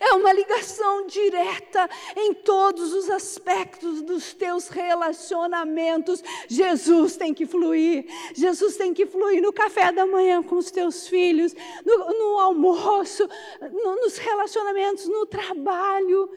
É 0.00 0.12
uma 0.14 0.32
ligação 0.32 1.06
direta 1.06 1.88
em 2.16 2.32
todos 2.32 2.92
os 2.92 3.10
aspectos 3.10 4.02
dos 4.02 4.32
teus 4.32 4.68
relacionamentos. 4.68 6.22
Jesus 6.48 7.16
tem 7.16 7.34
que 7.34 7.46
fluir. 7.46 8.06
Jesus 8.34 8.76
tem 8.76 8.94
que 8.94 9.06
fluir 9.06 9.42
no 9.42 9.52
café 9.52 9.92
da 9.92 10.06
manhã 10.06 10.42
com 10.42 10.56
os 10.56 10.70
teus 10.70 11.08
filhos, 11.08 11.54
no, 11.84 11.98
no 11.98 12.38
almoço, 12.38 13.28
no, 13.60 13.96
nos 13.96 14.16
relacionamentos, 14.18 15.06
no 15.06 15.26
trabalho. 15.26 16.30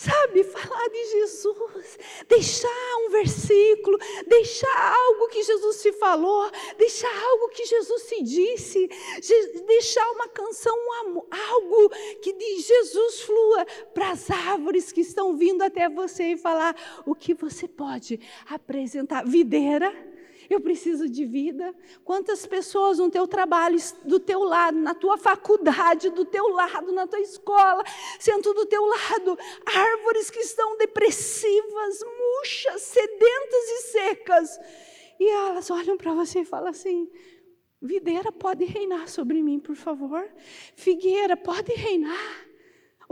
Sabe, 0.00 0.42
falar 0.44 0.88
de 0.88 1.10
Jesus, 1.10 1.98
deixar 2.26 2.96
um 3.04 3.10
versículo, 3.10 3.98
deixar 4.26 4.94
algo 4.94 5.28
que 5.28 5.42
Jesus 5.42 5.82
te 5.82 5.92
falou, 5.92 6.50
deixar 6.78 7.14
algo 7.22 7.50
que 7.50 7.66
Jesus 7.66 8.04
te 8.04 8.22
disse, 8.22 8.88
deixar 9.66 10.10
uma 10.12 10.26
canção, 10.28 10.74
algo 11.30 11.90
que 12.22 12.32
de 12.32 12.60
Jesus 12.60 13.20
flua 13.20 13.66
para 13.92 14.12
as 14.12 14.30
árvores 14.30 14.90
que 14.90 15.02
estão 15.02 15.36
vindo 15.36 15.60
até 15.60 15.86
você 15.86 16.32
e 16.32 16.38
falar 16.38 16.74
o 17.04 17.14
que 17.14 17.34
você 17.34 17.68
pode 17.68 18.18
apresentar. 18.48 19.26
Videira, 19.26 19.92
eu 20.54 20.60
preciso 20.60 21.08
de 21.08 21.24
vida. 21.24 21.72
Quantas 22.04 22.44
pessoas 22.44 22.98
no 22.98 23.08
teu 23.08 23.26
trabalho, 23.28 23.78
do 24.04 24.18
teu 24.18 24.42
lado, 24.42 24.76
na 24.76 24.94
tua 24.94 25.16
faculdade, 25.16 26.10
do 26.10 26.24
teu 26.24 26.48
lado, 26.48 26.92
na 26.92 27.06
tua 27.06 27.20
escola, 27.20 27.84
sentam 28.18 28.52
do 28.52 28.66
teu 28.66 28.84
lado, 28.84 29.38
árvores 29.64 30.28
que 30.28 30.40
estão 30.40 30.76
depressivas, 30.76 32.00
murchas, 32.18 32.82
sedentas 32.82 33.64
e 33.68 33.82
secas. 33.92 34.60
E 35.20 35.28
elas 35.28 35.70
olham 35.70 35.96
para 35.96 36.12
você 36.12 36.40
e 36.40 36.44
falam 36.44 36.70
assim: 36.70 37.08
Videira, 37.80 38.32
pode 38.32 38.64
reinar 38.64 39.08
sobre 39.08 39.42
mim, 39.42 39.60
por 39.60 39.76
favor. 39.76 40.28
Figueira, 40.74 41.36
pode 41.36 41.72
reinar. 41.74 42.49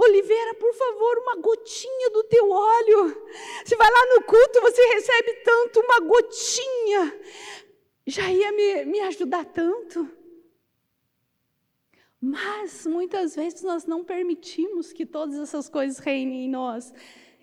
Oliveira, 0.01 0.55
por 0.55 0.73
favor, 0.73 1.19
uma 1.19 1.35
gotinha 1.43 2.11
do 2.11 2.23
teu 2.23 2.49
óleo. 2.49 3.29
Se 3.65 3.75
vai 3.75 3.91
lá 3.91 4.15
no 4.15 4.23
culto, 4.23 4.61
você 4.61 4.81
recebe 4.95 5.33
tanto, 5.43 5.81
uma 5.81 5.99
gotinha. 5.99 7.21
Já 8.07 8.31
ia 8.31 8.53
me, 8.53 8.85
me 8.85 9.01
ajudar 9.01 9.45
tanto. 9.47 10.09
Mas 12.21 12.87
muitas 12.87 13.35
vezes 13.35 13.63
nós 13.63 13.87
não 13.87 14.05
permitimos 14.05 14.93
que 14.93 15.05
todas 15.05 15.37
essas 15.37 15.69
coisas 15.69 15.99
reinem 15.99 16.45
em 16.45 16.49
nós. 16.49 16.95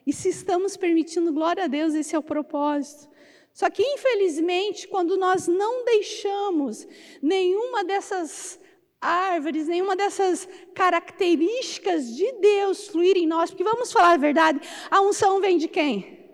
E 0.08 0.14
se 0.14 0.30
estamos 0.30 0.78
permitindo, 0.78 1.34
glória 1.34 1.66
a 1.66 1.68
Deus, 1.68 1.94
esse 1.94 2.16
é 2.16 2.20
o 2.20 2.24
propósito. 2.24 3.10
Só 3.52 3.70
que, 3.70 3.84
infelizmente, 3.84 4.88
quando 4.88 5.18
nós 5.18 5.46
não 5.46 5.84
deixamos 5.84 6.88
nenhuma 7.22 7.84
dessas 7.84 8.60
árvores, 9.02 9.68
nenhuma 9.68 9.96
dessas 9.96 10.48
características 10.74 12.16
de 12.16 12.32
Deus 12.34 12.88
fluir 12.88 13.18
em 13.18 13.28
nós, 13.28 13.52
porque 13.52 13.64
vamos 13.64 13.92
falar 13.92 14.14
a 14.14 14.18
verdade, 14.18 14.60
a 14.90 15.02
unção 15.02 15.40
vem 15.42 15.58
de 15.58 15.68
quem? 15.68 16.26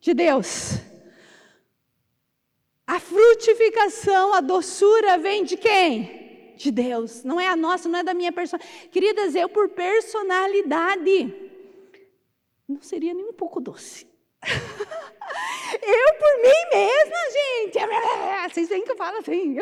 De 0.00 0.12
Deus. 0.12 0.78
A 2.86 2.98
frutificação, 3.00 4.34
a 4.34 4.40
doçura 4.40 5.16
vem 5.18 5.44
de 5.44 5.56
quem? 5.56 6.54
De 6.56 6.70
Deus. 6.70 7.24
Não 7.24 7.40
é 7.40 7.48
a 7.48 7.56
nossa, 7.56 7.88
não 7.88 8.00
é 8.00 8.02
da 8.02 8.12
minha 8.12 8.32
personalidade. 8.32 8.88
Queridas, 8.88 9.34
eu 9.34 9.48
por 9.48 9.68
personalidade 9.70 11.42
não 12.72 12.80
seria 12.80 13.12
nem 13.12 13.26
um 13.26 13.32
pouco 13.32 13.60
doce. 13.60 14.06
eu 14.42 16.14
por 16.14 16.42
mim 16.42 16.68
mesma, 16.72 17.16
gente. 17.32 17.78
Vocês 18.52 18.68
veem 18.68 18.84
que 18.84 18.92
eu 18.92 18.96
falo 18.96 19.18
assim. 19.18 19.56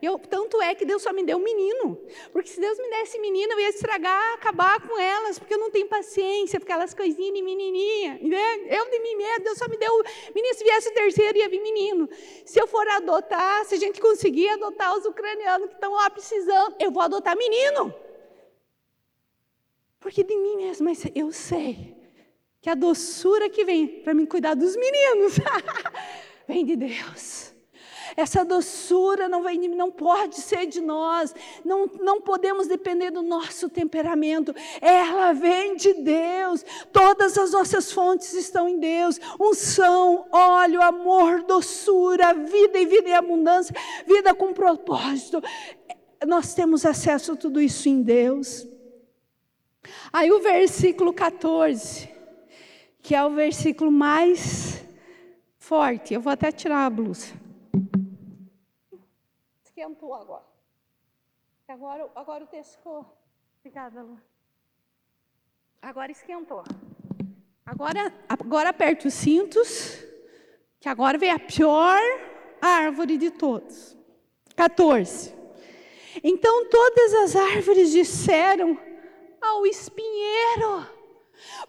Eu, 0.00 0.18
tanto 0.18 0.60
é 0.62 0.74
que 0.74 0.84
Deus 0.84 1.02
só 1.02 1.12
me 1.12 1.24
deu 1.24 1.38
um 1.38 1.42
menino. 1.42 2.00
Porque 2.32 2.48
se 2.48 2.60
Deus 2.60 2.78
me 2.78 2.88
desse 2.90 3.18
menino, 3.18 3.52
eu 3.52 3.60
ia 3.60 3.70
estragar, 3.70 4.34
acabar 4.34 4.80
com 4.86 4.98
elas, 4.98 5.38
porque 5.38 5.54
eu 5.54 5.58
não 5.58 5.70
tenho 5.70 5.88
paciência, 5.88 6.60
porque 6.60 6.72
elas 6.72 6.94
coisinhas 6.94 7.34
de 7.34 7.42
menininha. 7.42 8.18
Né? 8.22 8.78
Eu 8.78 8.90
de 8.90 8.98
mim 9.00 9.16
mesmo, 9.16 9.44
Deus 9.44 9.58
só 9.58 9.68
me 9.68 9.76
deu 9.76 9.92
menino. 10.34 10.54
Se 10.54 10.64
viesse 10.64 10.88
o 10.88 10.94
terceiro, 10.94 11.38
ia 11.38 11.48
vir 11.48 11.60
menino. 11.60 12.08
Se 12.44 12.60
eu 12.60 12.66
for 12.66 12.86
adotar, 12.88 13.64
se 13.64 13.74
a 13.74 13.78
gente 13.78 14.00
conseguir 14.00 14.48
adotar 14.50 14.96
os 14.96 15.04
ucranianos 15.04 15.68
que 15.68 15.74
estão 15.74 15.92
lá 15.92 16.08
precisando, 16.10 16.76
eu 16.78 16.90
vou 16.90 17.02
adotar 17.02 17.36
menino. 17.36 17.94
Porque 20.00 20.22
de 20.22 20.36
mim 20.36 20.56
mesmo, 20.56 20.84
mas 20.84 21.02
eu 21.14 21.32
sei 21.32 21.96
que 22.60 22.70
a 22.70 22.74
doçura 22.74 23.48
que 23.50 23.64
vem 23.64 24.00
para 24.02 24.14
mim 24.14 24.26
cuidar 24.26 24.54
dos 24.54 24.76
meninos 24.76 25.34
vem 26.46 26.64
de 26.64 26.76
Deus. 26.76 27.57
Essa 28.18 28.44
doçura 28.44 29.28
não, 29.28 29.44
vem, 29.44 29.68
não 29.68 29.92
pode 29.92 30.40
ser 30.40 30.66
de 30.66 30.80
nós, 30.80 31.32
não, 31.64 31.86
não 32.00 32.20
podemos 32.20 32.66
depender 32.66 33.12
do 33.12 33.22
nosso 33.22 33.68
temperamento, 33.68 34.52
ela 34.80 35.32
vem 35.32 35.76
de 35.76 35.94
Deus. 35.94 36.64
Todas 36.92 37.38
as 37.38 37.52
nossas 37.52 37.92
fontes 37.92 38.32
estão 38.32 38.68
em 38.68 38.80
Deus: 38.80 39.20
unção, 39.38 40.26
óleo, 40.32 40.82
amor, 40.82 41.44
doçura, 41.44 42.34
vida 42.34 42.80
e 42.80 42.86
vida 42.86 43.08
em 43.08 43.14
abundância, 43.14 43.72
vida 44.04 44.34
com 44.34 44.52
propósito. 44.52 45.40
Nós 46.26 46.54
temos 46.54 46.84
acesso 46.84 47.34
a 47.34 47.36
tudo 47.36 47.60
isso 47.60 47.88
em 47.88 48.02
Deus. 48.02 48.66
Aí 50.12 50.32
o 50.32 50.40
versículo 50.40 51.12
14, 51.12 52.08
que 53.00 53.14
é 53.14 53.24
o 53.24 53.30
versículo 53.30 53.92
mais 53.92 54.82
forte, 55.56 56.14
eu 56.14 56.20
vou 56.20 56.32
até 56.32 56.50
tirar 56.50 56.84
a 56.84 56.90
blusa 56.90 57.46
esquentou 59.78 60.12
agora. 60.12 60.44
Agora, 61.68 62.10
agora 62.16 62.44
o 62.44 62.46
texto 62.48 62.76
ficou. 62.76 63.06
Obrigada, 63.60 64.02
Lu. 64.02 64.20
Agora 65.80 66.10
esquentou. 66.10 66.64
Agora, 67.64 68.12
agora 68.28 68.70
aperta 68.70 69.06
os 69.06 69.14
cintos, 69.14 70.02
que 70.80 70.88
agora 70.88 71.16
vem 71.16 71.30
a 71.30 71.38
pior 71.38 72.00
árvore 72.60 73.16
de 73.16 73.30
todos. 73.30 73.96
14. 74.56 75.36
Então 76.24 76.68
todas 76.68 77.14
as 77.14 77.36
árvores 77.36 77.92
disseram 77.92 78.76
ao 79.40 79.64
espinheiro: 79.64 80.88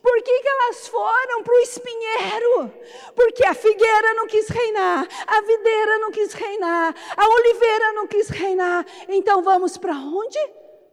por 0.01 0.15
que, 0.23 0.41
que 0.41 0.47
elas 0.47 0.87
foram 0.87 1.43
para 1.43 1.53
o 1.53 1.59
espinheiro? 1.59 2.73
Porque 3.15 3.45
a 3.45 3.53
figueira 3.53 4.13
não 4.13 4.27
quis 4.27 4.47
reinar, 4.47 5.07
a 5.27 5.41
videira 5.41 5.99
não 5.99 6.11
quis 6.11 6.33
reinar, 6.33 6.95
a 7.15 7.27
oliveira 7.27 7.93
não 7.93 8.07
quis 8.07 8.29
reinar. 8.29 8.85
Então 9.07 9.41
vamos 9.41 9.77
para 9.77 9.93
onde? 9.93 10.39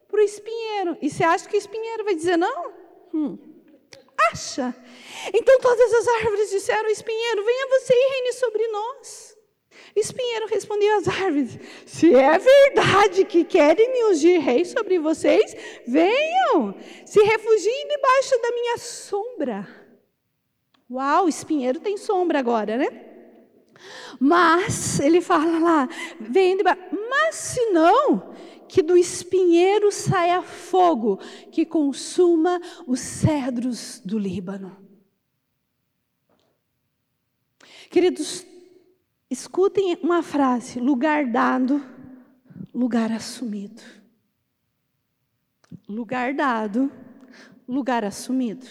Para 0.09 0.21
o 0.21 0.25
espinheiro. 0.25 0.97
E 1.01 1.11
você 1.11 1.25
acha 1.25 1.49
que 1.49 1.57
o 1.57 1.59
espinheiro 1.59 2.05
vai 2.05 2.15
dizer 2.15 2.37
não? 2.37 2.73
Hum. 3.13 3.39
Acha? 4.33 4.75
Então 5.33 5.61
todas 5.61 5.93
as 5.93 6.09
árvores 6.09 6.51
disseram 6.51 6.89
espinheiro: 6.89 7.45
venha 7.45 7.69
você 7.69 7.93
e 7.95 8.11
reine 8.11 8.33
sobre 8.33 8.67
nós. 8.69 9.36
Espinheiro 9.97 10.47
respondeu 10.47 10.99
às 10.99 11.09
árvores: 11.09 11.59
Se 11.87 12.15
é 12.15 12.39
verdade 12.39 13.25
que 13.25 13.45
querem 13.45 13.91
me 13.91 14.05
ungir 14.13 14.39
rei 14.43 14.63
sobre 14.67 14.99
vocês, 14.99 15.57
venham, 15.87 16.75
se 17.07 17.23
refugiem 17.23 17.89
debaixo 17.89 18.43
da 18.43 18.51
minha 18.53 18.77
sombra. 18.77 19.87
Uau, 20.91 21.27
espinheiro 21.27 21.81
tem 21.81 21.97
sombra 21.97 22.39
agora, 22.39 22.77
né? 22.77 22.87
Mas, 24.21 25.01
ele 25.01 25.21
fala 25.23 25.59
lá, 25.59 25.89
vem 26.21 26.59
debaixo, 26.59 26.81
mas 27.11 27.35
se 27.35 27.71
não, 27.71 28.35
que 28.69 28.83
do 28.83 28.97
espinheiro 28.97 29.91
saia 29.91 30.43
fogo 30.43 31.19
que 31.51 31.65
consuma 31.65 32.61
os 32.87 33.01
cedros 33.01 34.01
do 34.05 34.19
Líbano. 34.19 34.77
Queridos, 37.91 38.45
Escutem 39.31 39.99
uma 40.03 40.23
frase: 40.23 40.79
lugar 40.79 41.27
dado, 41.27 41.85
lugar 42.75 43.11
assumido. 43.11 43.83
Lugar 45.89 46.35
dado, 46.35 46.91
lugar 47.69 48.05
assumido. 48.05 48.67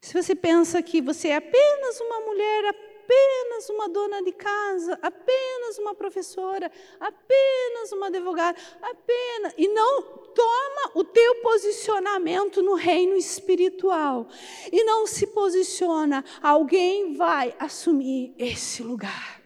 Se 0.00 0.14
você 0.14 0.34
pensa 0.34 0.82
que 0.82 1.00
você 1.00 1.28
é 1.28 1.36
apenas 1.36 2.00
uma 2.00 2.20
mulher, 2.20 2.74
apenas 3.12 3.68
uma 3.68 3.88
dona 3.88 4.22
de 4.22 4.32
casa, 4.32 4.98
apenas 5.02 5.78
uma 5.78 5.94
professora, 5.94 6.70
apenas 6.98 7.92
uma 7.92 8.06
advogada, 8.06 8.58
apenas. 8.80 9.52
E 9.58 9.68
não 9.68 10.02
toma 10.02 10.92
o 10.94 11.04
teu 11.04 11.36
posicionamento 11.36 12.62
no 12.62 12.74
reino 12.74 13.14
espiritual. 13.14 14.26
E 14.70 14.82
não 14.84 15.06
se 15.06 15.26
posiciona, 15.28 16.24
alguém 16.42 17.14
vai 17.14 17.54
assumir 17.58 18.34
esse 18.38 18.82
lugar. 18.82 19.42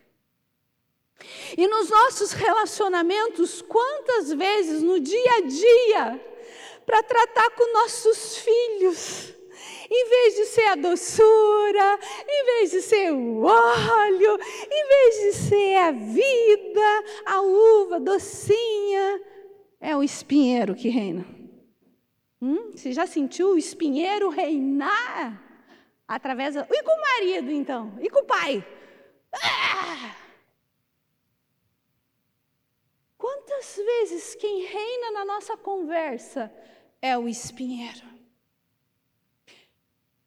E 1.56 1.66
nos 1.66 1.90
nossos 1.90 2.32
relacionamentos, 2.32 3.62
quantas 3.62 4.32
vezes 4.32 4.82
no 4.82 5.00
dia 5.00 5.32
a 5.38 5.40
dia, 5.40 6.36
para 6.84 7.02
tratar 7.02 7.50
com 7.50 7.72
nossos 7.72 8.36
filhos, 8.38 9.35
em 9.90 10.08
vez 10.08 10.34
de 10.34 10.44
ser 10.46 10.66
a 10.66 10.74
doçura, 10.74 11.98
em 12.28 12.44
vez 12.44 12.70
de 12.70 12.82
ser 12.82 13.12
o 13.12 13.42
óleo, 13.42 14.38
em 14.70 14.88
vez 14.88 15.16
de 15.20 15.32
ser 15.34 15.76
a 15.76 15.90
vida, 15.92 17.04
a 17.24 17.40
uva 17.40 18.00
docinha, 18.00 19.22
é 19.80 19.96
o 19.96 20.02
espinheiro 20.02 20.74
que 20.74 20.88
reina. 20.88 21.26
Hum? 22.40 22.72
Você 22.72 22.92
já 22.92 23.06
sentiu 23.06 23.50
o 23.50 23.58
espinheiro 23.58 24.28
reinar? 24.28 25.42
Através 26.06 26.54
da... 26.54 26.66
E 26.70 26.82
com 26.82 26.92
o 26.92 27.00
marido, 27.00 27.50
então? 27.50 27.96
E 28.00 28.08
com 28.08 28.20
o 28.20 28.26
pai? 28.26 28.64
Ah! 29.32 30.16
Quantas 33.16 33.76
vezes 33.76 34.34
quem 34.34 34.64
reina 34.66 35.10
na 35.12 35.24
nossa 35.24 35.56
conversa 35.56 36.52
é 37.00 37.16
o 37.18 37.28
espinheiro? 37.28 38.15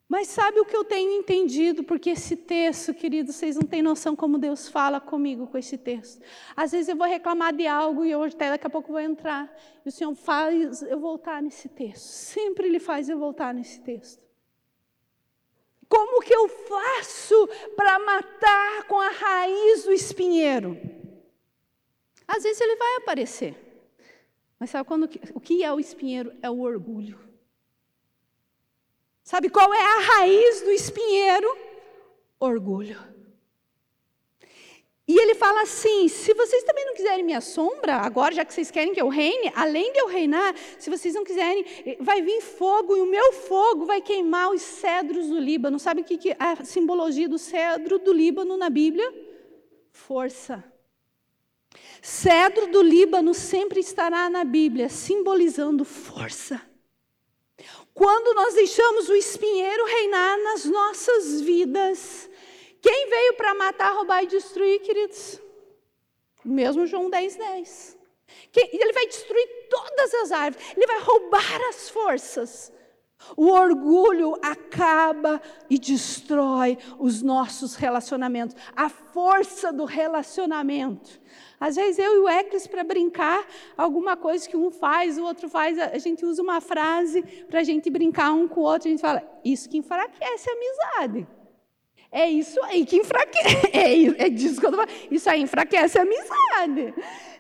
Mas 0.10 0.28
sabe 0.28 0.60
o 0.60 0.66
que 0.66 0.76
eu 0.76 0.84
tenho 0.84 1.12
entendido? 1.12 1.84
Porque 1.84 2.10
esse 2.10 2.36
texto, 2.36 2.96
querido, 2.96 3.32
vocês 3.32 3.56
não 3.56 3.62
têm 3.62 3.84
noção 3.84 4.16
como 4.16 4.40
Deus 4.40 4.68
fala 4.68 5.00
comigo 5.00 5.46
com 5.46 5.56
esse 5.56 5.78
texto. 5.78 6.20
Às 6.56 6.72
vezes 6.72 6.90
eu 6.90 6.96
vou 6.96 7.06
reclamar 7.06 7.56
de 7.56 7.68
algo 7.68 8.04
e 8.04 8.16
hoje 8.16 8.34
até 8.34 8.50
daqui 8.50 8.66
a 8.66 8.72
pouco 8.72 8.92
vou 8.92 9.00
entrar. 9.00 9.56
E 9.86 9.90
o 9.90 9.92
Senhor 9.92 10.16
faz 10.16 10.82
eu 10.82 11.00
voltar 11.00 11.44
nesse 11.44 11.70
texto. 11.70 12.08
Sempre 12.08 12.66
Ele 12.66 12.80
faz 12.80 13.08
eu 13.08 13.20
voltar 13.20 13.54
nesse 13.54 13.82
texto. 13.82 14.28
Como 15.88 16.24
que 16.24 16.34
eu 16.34 16.48
faço 16.48 17.48
para 17.76 18.00
matar 18.00 18.88
com 18.88 19.00
a 19.00 19.10
raiz 19.10 19.84
do 19.84 19.94
espinheiro? 19.94 20.76
Às 22.28 22.44
vezes 22.44 22.62
ele 22.62 22.76
vai 22.76 22.96
aparecer. 22.98 23.56
Mas 24.60 24.72
sabe 24.72 24.88
quando, 24.88 25.10
o 25.36 25.40
que 25.40 25.64
é 25.64 25.72
o 25.72 25.80
espinheiro? 25.80 26.34
É 26.42 26.50
o 26.50 26.60
orgulho. 26.62 27.29
Sabe 29.30 29.48
qual 29.48 29.72
é 29.72 29.80
a 29.80 30.00
raiz 30.00 30.62
do 30.62 30.72
espinheiro? 30.72 31.56
Orgulho. 32.40 32.98
E 35.08 35.16
ele 35.22 35.36
fala 35.36 35.62
assim: 35.62 36.08
se 36.08 36.34
vocês 36.34 36.64
também 36.64 36.84
não 36.84 36.96
quiserem 36.96 37.24
minha 37.24 37.40
sombra, 37.40 37.98
agora 37.98 38.34
já 38.34 38.44
que 38.44 38.52
vocês 38.52 38.72
querem 38.72 38.92
que 38.92 39.00
eu 39.00 39.08
reine, 39.08 39.52
além 39.56 39.94
de 39.94 40.00
eu 40.00 40.08
reinar, 40.08 40.56
se 40.80 40.90
vocês 40.90 41.14
não 41.14 41.24
quiserem, 41.24 41.64
vai 42.00 42.24
vir 42.24 42.42
fogo 42.42 42.98
e 42.98 43.02
o 43.02 43.06
meu 43.06 43.32
fogo 43.34 43.86
vai 43.86 44.02
queimar 44.02 44.50
os 44.50 44.64
cedros 44.64 45.28
do 45.28 45.38
Líbano. 45.40 45.78
Sabe 45.78 46.02
o 46.02 46.04
que 46.04 46.32
é 46.32 46.36
a 46.40 46.66
simbologia 46.66 47.30
do 47.30 47.38
cedro 47.38 48.00
do 48.00 48.12
Líbano 48.12 48.58
na 48.58 48.68
Bíblia? 48.72 49.14
Força. 49.92 50.64
Cedro 52.02 52.66
do 52.72 52.82
Líbano 52.82 53.36
sempre 53.36 53.80
estará 53.80 54.28
na 54.28 54.44
Bíblia, 54.44 54.90
simbolizando 54.90 55.86
força. 55.86 56.68
Quando 58.00 58.34
nós 58.34 58.54
deixamos 58.54 59.10
o 59.10 59.14
espinheiro 59.14 59.84
reinar 59.84 60.42
nas 60.42 60.64
nossas 60.64 61.42
vidas, 61.42 62.30
quem 62.82 63.10
veio 63.10 63.34
para 63.34 63.54
matar, 63.54 63.92
roubar 63.92 64.24
e 64.24 64.28
destruir, 64.28 64.80
queridos? 64.80 65.38
Mesmo 66.46 66.88
João 66.88 67.10
10, 67.10 67.36
10. 67.36 67.98
Que 68.54 68.62
ele 68.72 68.94
vai 68.94 69.06
destruir 69.06 69.68
todas 69.70 70.14
as 70.14 70.32
árvores, 70.32 70.66
ele 70.78 70.88
vai 70.88 71.02
roubar 71.02 71.62
as 71.68 71.90
forças. 71.90 72.72
O 73.36 73.48
orgulho 73.50 74.34
acaba 74.42 75.42
e 75.70 75.78
destrói 75.78 76.78
os 76.98 77.22
nossos 77.22 77.76
relacionamentos, 77.76 78.56
a 78.78 78.88
força 78.88 79.74
do 79.74 79.84
relacionamento. 79.84 81.20
Às 81.60 81.76
vezes 81.76 82.00
eu 82.00 82.16
e 82.16 82.20
o 82.20 82.30
Eclis, 82.30 82.68
para 82.68 82.84
brincar, 82.84 83.46
alguma 83.78 84.16
coisa 84.16 84.48
que 84.48 84.56
um 84.56 84.72
faz, 84.72 85.18
o 85.18 85.24
outro 85.24 85.50
faz, 85.50 85.78
a 85.78 85.98
gente 85.98 86.26
usa 86.26 86.42
uma 86.42 86.62
frase 86.62 87.22
para 87.48 87.60
a 87.60 87.64
gente 87.64 87.90
brincar 87.90 88.32
um 88.32 88.48
com 88.48 88.62
o 88.62 88.64
outro, 88.64 88.88
a 88.88 88.92
gente 88.92 89.02
fala, 89.02 89.22
isso 89.44 89.70
que 89.70 89.78
enfraquece 89.78 90.50
a 90.50 90.54
amizade. 90.54 91.28
É 92.12 92.28
isso 92.28 92.62
aí 92.64 92.86
que 92.86 92.98
enfraquece. 92.98 93.70
É, 93.74 94.26
é 94.26 94.30
disso 94.30 94.60
que 94.60 94.66
eu 94.66 94.72
tô 94.72 94.78
falando. 94.78 95.12
Isso 95.12 95.30
aí 95.30 95.42
enfraquece 95.42 96.00
a 96.00 96.02
amizade. 96.02 96.94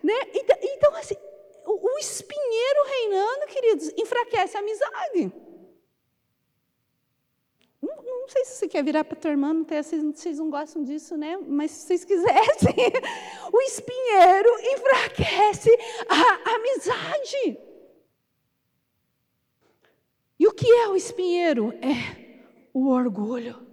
Né? 0.03 0.13
Então, 0.33 0.57
então 0.61 0.95
assim, 0.95 1.15
o, 1.65 1.95
o 1.95 1.97
espinheiro 1.97 2.79
reinando, 2.87 3.47
queridos, 3.47 3.91
enfraquece 3.97 4.57
a 4.57 4.59
amizade. 4.59 5.33
Não, 8.29 8.33
sei 8.33 8.45
se 8.45 8.59
você 8.59 8.67
quer 8.67 8.83
virar 8.83 9.03
para 9.03 9.17
tua 9.17 9.31
irmã, 9.31 9.51
não 9.51 9.63
tem, 9.63 9.81
vocês, 9.81 10.03
vocês 10.03 10.37
não 10.37 10.51
gostam 10.51 10.83
disso, 10.83 11.17
né? 11.17 11.35
Mas 11.47 11.71
se 11.71 11.87
vocês 11.87 12.05
quisessem, 12.05 12.75
o 13.51 13.61
espinheiro 13.61 14.49
enfraquece 14.75 15.71
a 16.07 16.53
amizade. 16.53 17.57
E 20.39 20.47
o 20.47 20.53
que 20.53 20.67
é 20.67 20.87
o 20.89 20.95
espinheiro? 20.95 21.73
É 21.81 22.45
o 22.71 22.89
orgulho 22.89 23.67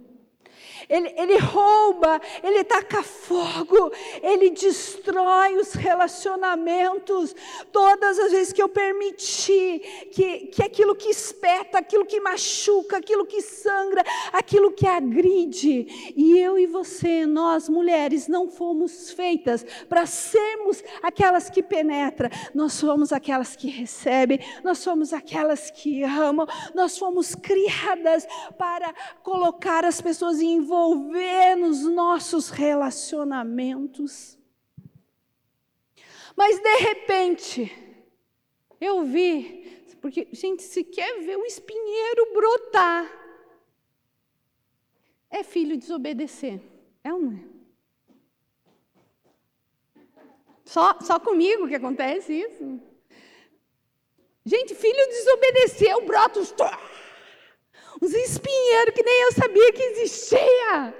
ele, 0.89 1.13
ele 1.17 1.37
rouba, 1.37 2.21
ele 2.41 2.63
taca 2.63 3.03
fogo, 3.03 3.91
ele 4.23 4.51
destrói 4.51 5.57
os 5.57 5.73
relacionamentos. 5.73 7.35
Todas 7.73 8.17
as 8.17 8.31
vezes 8.31 8.53
que 8.53 8.61
eu 8.61 8.69
permiti 8.69 9.81
que, 10.13 10.47
que 10.47 10.63
aquilo 10.63 10.95
que 10.95 11.09
espeta, 11.09 11.77
aquilo 11.77 12.05
que 12.05 12.21
machuca, 12.21 12.97
aquilo 12.97 13.25
que 13.25 13.41
sangra, 13.41 14.01
aquilo 14.31 14.71
que 14.71 14.87
agride, 14.87 16.13
e 16.15 16.39
eu 16.39 16.57
e 16.57 16.65
você, 16.65 17.25
nós 17.25 17.67
mulheres, 17.67 18.29
não 18.29 18.49
fomos 18.49 19.11
feitas 19.11 19.65
para 19.89 20.05
sermos 20.05 20.81
aquelas 21.03 21.49
que 21.49 21.61
penetram, 21.61 22.29
nós 22.53 22.73
somos 22.73 23.11
aquelas 23.11 23.57
que 23.57 23.67
recebem, 23.67 24.39
nós 24.63 24.77
somos 24.77 25.11
aquelas 25.11 25.69
que 25.69 26.01
amam, 26.03 26.47
nós 26.73 26.97
fomos 26.97 27.35
criadas 27.35 28.25
para 28.57 28.93
colocar 29.21 29.83
as 29.83 29.99
pessoas 29.99 30.39
em 30.39 30.53
envolvimento 30.53 30.76
envolver 30.77 31.55
nos 31.55 31.83
nossos 31.83 32.49
relacionamentos. 32.49 34.37
Mas 36.35 36.59
de 36.59 36.77
repente, 36.77 37.75
eu 38.79 39.03
vi, 39.03 39.83
porque, 40.01 40.27
gente, 40.31 40.61
se 40.61 40.83
quer 40.83 41.19
ver 41.21 41.37
um 41.37 41.45
espinheiro 41.45 42.33
brotar, 42.33 43.11
é 45.29 45.43
filho 45.43 45.77
desobedecer. 45.77 46.61
É 47.03 47.11
ou 47.11 47.19
não 47.19 47.33
é? 47.33 47.57
Só, 50.63 50.99
só 51.01 51.19
comigo 51.19 51.67
que 51.67 51.75
acontece 51.75 52.33
isso? 52.33 52.79
Gente, 54.45 54.75
filho 54.75 55.07
desobedeceu, 55.09 56.05
brota 56.05 56.39
os 56.39 56.51
uns 58.01 58.13
espinheiros 58.13 58.93
que 58.93 59.03
nem 59.03 59.21
eu 59.23 59.31
sabia 59.33 59.73
que 59.73 59.83
existia. 59.83 60.93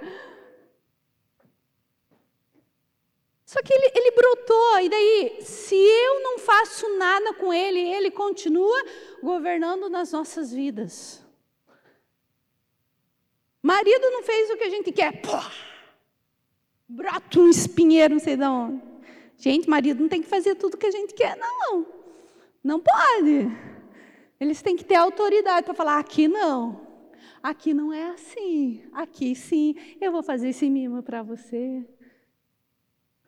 Só 3.45 3.61
que 3.61 3.73
ele, 3.73 3.91
ele 3.95 4.11
brotou, 4.11 4.79
e 4.79 4.89
daí, 4.89 5.37
se 5.41 5.75
eu 5.75 6.21
não 6.21 6.37
faço 6.37 6.97
nada 6.97 7.33
com 7.33 7.53
ele, 7.53 7.79
ele 7.79 8.11
continua 8.11 8.83
governando 9.23 9.89
nas 9.89 10.11
nossas 10.11 10.51
vidas. 10.51 11.23
Marido 13.61 14.09
não 14.11 14.23
fez 14.23 14.49
o 14.49 14.57
que 14.57 14.63
a 14.65 14.69
gente 14.69 14.91
quer, 14.91 15.21
pô, 15.21 15.37
brota 16.87 17.39
um 17.39 17.49
espinheiro, 17.49 18.15
não 18.15 18.19
sei 18.19 18.35
de 18.35 18.43
onde. 18.43 18.81
Gente, 19.37 19.69
marido 19.69 20.01
não 20.01 20.09
tem 20.09 20.21
que 20.21 20.27
fazer 20.27 20.55
tudo 20.55 20.73
o 20.73 20.77
que 20.77 20.87
a 20.87 20.91
gente 20.91 21.13
quer, 21.13 21.37
não. 21.37 21.85
Não 22.63 22.79
pode. 22.79 23.49
Eles 24.39 24.61
têm 24.61 24.75
que 24.75 24.83
ter 24.83 24.95
autoridade 24.95 25.65
para 25.65 25.73
falar: 25.73 25.99
aqui 25.99 26.27
não. 26.27 26.86
Aqui 27.47 27.73
não 27.73 27.93
é 27.93 28.09
assim. 28.09 28.83
Aqui 28.91 29.33
sim, 29.33 29.73
eu 30.01 30.11
vou 30.11 30.21
fazer 30.21 30.49
esse 30.49 30.69
mimo 30.69 31.01
para 31.01 31.23
você. 31.23 31.81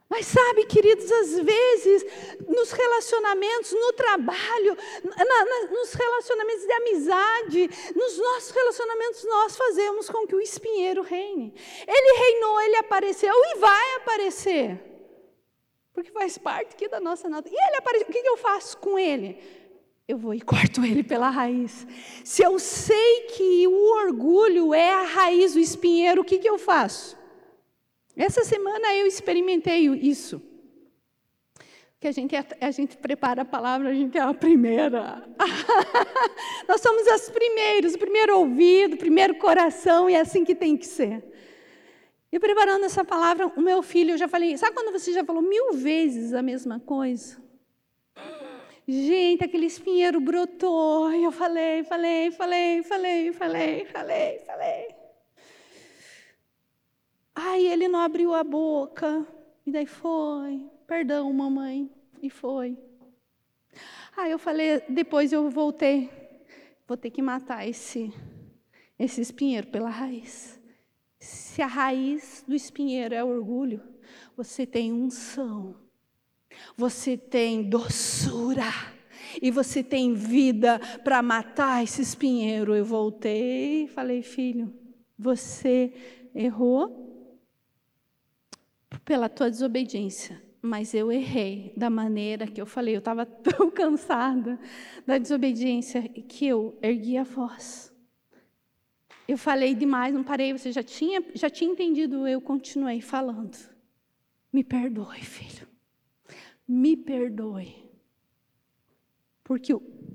Mas 0.10 0.26
sabe, 0.26 0.66
queridos, 0.66 1.10
às 1.10 1.40
vezes, 1.40 2.06
nos 2.46 2.70
relacionamentos, 2.70 3.72
no 3.72 3.94
trabalho, 3.94 4.76
na, 5.06 5.46
na, 5.46 5.72
nos 5.72 5.94
relacionamentos 5.94 6.66
de 6.66 6.72
amizade, 6.74 7.70
nos 7.96 8.18
nossos 8.18 8.52
relacionamentos, 8.52 9.24
nós 9.24 9.56
fazemos 9.56 10.10
com 10.10 10.28
que 10.28 10.36
o 10.36 10.42
espinheiro 10.42 11.02
reine. 11.02 11.54
Ele 11.88 12.18
reinou, 12.18 12.60
ele 12.60 12.76
apareceu 12.76 13.34
e 13.34 13.60
vai 13.60 13.96
aparecer. 13.96 14.82
Porque 15.94 16.12
faz 16.12 16.38
parte 16.38 16.74
aqui 16.74 16.90
da 16.90 17.00
nossa 17.00 17.30
natureza. 17.30 17.58
E 17.58 17.68
ele 17.70 17.78
apareceu, 17.78 18.08
o 18.10 18.12
que 18.12 18.28
eu 18.28 18.36
faço 18.36 18.78
com 18.80 19.00
ele? 19.00 19.59
Eu 20.10 20.18
vou 20.18 20.34
e 20.34 20.42
corto 20.42 20.84
ele 20.84 21.04
pela 21.04 21.30
raiz. 21.30 21.86
Se 22.24 22.42
eu 22.42 22.58
sei 22.58 23.28
que 23.28 23.68
o 23.68 24.08
orgulho 24.08 24.74
é 24.74 24.92
a 24.92 25.04
raiz, 25.04 25.56
o 25.56 25.60
espinheiro, 25.60 26.22
o 26.24 26.26
que, 26.26 26.40
que 26.40 26.50
eu 26.50 26.58
faço? 26.58 27.16
Essa 28.18 28.44
semana 28.44 28.92
eu 28.96 29.06
experimentei 29.06 29.88
isso. 29.88 30.42
Que 32.00 32.08
a 32.08 32.12
gente, 32.12 32.36
a 32.36 32.72
gente 32.72 32.98
prepara 32.98 33.44
a 33.44 33.46
palavra, 33.46 33.90
a 33.90 33.94
gente 33.94 34.18
é 34.18 34.22
a 34.22 34.34
primeira. 34.34 35.30
Nós 36.68 36.82
somos 36.82 37.08
as 37.08 37.30
primeiras, 37.30 37.94
o 37.94 38.00
primeiro 38.00 38.40
ouvido, 38.40 38.96
o 38.96 38.98
primeiro 38.98 39.36
coração, 39.36 40.10
e 40.10 40.16
é 40.16 40.22
assim 40.22 40.44
que 40.44 40.56
tem 40.56 40.76
que 40.76 40.88
ser. 40.88 41.24
E 42.32 42.40
preparando 42.40 42.84
essa 42.84 43.06
palavra, 43.06 43.46
o 43.46 43.62
meu 43.62 43.84
filho, 43.84 44.12
eu 44.14 44.18
já 44.18 44.28
falei, 44.28 44.58
sabe 44.58 44.74
quando 44.74 44.92
você 44.92 45.14
já 45.14 45.24
falou 45.24 45.44
mil 45.44 45.74
vezes 45.74 46.34
a 46.34 46.42
mesma 46.42 46.80
coisa? 46.80 47.49
Gente, 48.92 49.44
aquele 49.44 49.68
espinheiro 49.68 50.20
brotou. 50.20 51.14
E 51.14 51.24
eu 51.24 51.32
falei, 51.32 51.84
falei, 51.84 52.32
falei, 52.32 52.82
falei, 52.82 53.32
falei, 53.34 53.86
falei, 53.86 54.40
falei. 54.40 54.96
Aí 57.36 57.68
ele 57.68 57.88
não 57.88 58.00
abriu 58.00 58.34
a 58.34 58.44
boca. 58.44 59.28
E 59.64 59.72
daí 59.72 59.86
foi. 59.86 60.68
Perdão, 60.88 61.32
mamãe. 61.32 61.88
E 62.20 62.32
foi. 62.32 62.80
Aí 64.18 64.32
eu 64.32 64.40
falei, 64.40 64.82
depois 64.90 65.32
eu 65.32 65.48
voltei. 65.52 66.10
Vou 66.88 66.98
ter 66.98 67.12
que 67.12 67.22
matar 67.22 67.68
esse, 67.68 68.12
esse 68.98 69.22
espinheiro 69.22 69.68
pela 69.68 69.92
raiz. 69.92 70.60
Se 71.20 71.62
a 71.62 71.68
raiz 71.68 72.44
do 72.48 72.56
espinheiro 72.56 73.14
é 73.14 73.24
orgulho, 73.24 73.84
você 74.36 74.66
tem 74.66 74.92
unção 74.92 75.76
você 76.76 77.18
tem 77.18 77.64
doçura 77.64 78.72
e 79.42 79.52
você 79.52 79.84
tem 79.84 80.14
vida 80.14 80.80
para 81.04 81.22
matar 81.22 81.84
esse 81.84 82.02
espinheiro. 82.02 82.76
Eu 82.76 82.86
voltei 82.86 83.84
e 83.84 83.88
falei, 83.88 84.22
filho, 84.22 84.74
você 85.18 85.94
errou 86.34 87.06
pela 89.06 89.30
tua 89.30 89.50
desobediência, 89.50 90.42
mas 90.62 90.94
eu 90.94 91.12
errei 91.12 91.74
da 91.76 91.90
maneira 91.90 92.48
que 92.48 92.62
eu 92.62 92.66
falei. 92.66 92.96
Eu 92.96 93.00
estava 93.00 93.26
tão 93.28 93.70
cansada 93.70 94.60
da 95.06 95.18
desobediência 95.18 96.02
que 96.02 96.48
eu 96.48 96.78
ergui 96.82 97.18
a 97.18 97.24
voz. 97.24 97.94
Eu 99.28 99.38
falei 99.38 99.76
demais, 99.76 100.14
não 100.14 100.24
parei. 100.24 100.52
Você 100.54 100.72
já 100.72 100.82
tinha, 100.82 101.24
já 101.36 101.50
tinha 101.50 101.72
entendido? 101.72 102.28
Eu 102.28 102.42
continuei 102.42 103.00
falando. 103.00 103.56
Me 104.52 104.64
perdoe, 104.64 105.22
filho 105.22 105.69
me 106.70 106.96
perdoe. 106.96 107.76
Porque 109.44 109.74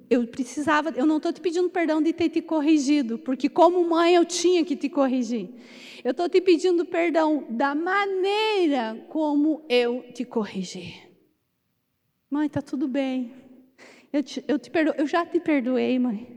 eu 0.08 0.26
precisava, 0.28 0.90
eu 0.90 1.04
não 1.04 1.16
estou 1.16 1.32
te 1.32 1.40
pedindo 1.40 1.68
perdão 1.68 2.00
de 2.00 2.12
ter 2.12 2.28
te 2.28 2.40
corrigido, 2.40 3.18
porque 3.18 3.48
como 3.48 3.84
mãe 3.88 4.14
eu 4.14 4.24
tinha 4.24 4.64
que 4.64 4.76
te 4.76 4.88
corrigir. 4.88 5.50
Eu 6.04 6.12
estou 6.12 6.28
te 6.28 6.40
pedindo 6.40 6.84
perdão 6.84 7.44
da 7.50 7.74
maneira 7.74 9.04
como 9.08 9.64
eu 9.68 10.04
te 10.12 10.24
corrigi. 10.24 11.02
Mãe, 12.30 12.46
está 12.46 12.62
tudo 12.62 12.86
bem. 12.86 13.32
Eu, 14.12 14.22
te, 14.22 14.44
eu, 14.46 14.56
te 14.56 14.70
perdo, 14.70 14.94
eu 14.96 15.06
já 15.08 15.26
te 15.26 15.40
perdoei, 15.40 15.98
mãe. 15.98 16.33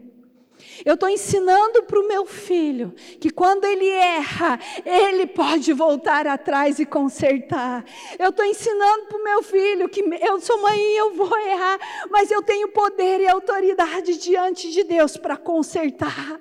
Eu 0.86 0.94
estou 0.94 1.10
ensinando 1.10 1.84
para 1.84 2.00
o 2.00 2.08
meu 2.08 2.26
filho 2.26 2.94
que 3.20 3.30
quando 3.30 3.66
ele 3.66 3.88
erra, 3.88 4.60
ele 4.86 5.28
pode 5.28 5.74
voltar 5.74 6.28
atrás 6.28 6.80
e 6.80 6.86
consertar. 6.86 7.86
Eu 8.18 8.30
estou 8.30 8.46
ensinando 8.46 9.06
para 9.06 9.18
o 9.18 9.24
meu 9.24 9.44
filho 9.44 9.90
que 9.90 10.02
eu 10.22 10.40
sou 10.40 10.62
mãe 10.62 10.80
e 10.80 10.98
eu 10.98 11.14
vou 11.14 11.38
errar, 11.38 11.80
mas 12.10 12.32
eu 12.32 12.42
tenho 12.42 12.70
poder 12.70 13.22
e 13.22 13.28
autoridade 13.28 14.18
diante 14.18 14.72
de 14.72 14.84
Deus 14.84 15.18
para 15.18 15.38
consertar. 15.38 16.40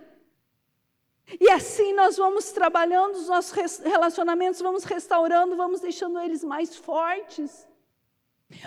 E 1.41 1.51
assim 1.51 1.93
nós 1.93 2.17
vamos 2.17 2.53
trabalhando 2.53 3.17
os 3.17 3.29
nossos 3.29 3.79
relacionamentos, 3.81 4.61
vamos 4.61 4.85
restaurando, 4.85 5.57
vamos 5.57 5.81
deixando 5.81 6.21
eles 6.21 6.45
mais 6.45 6.77
fortes. 6.77 7.67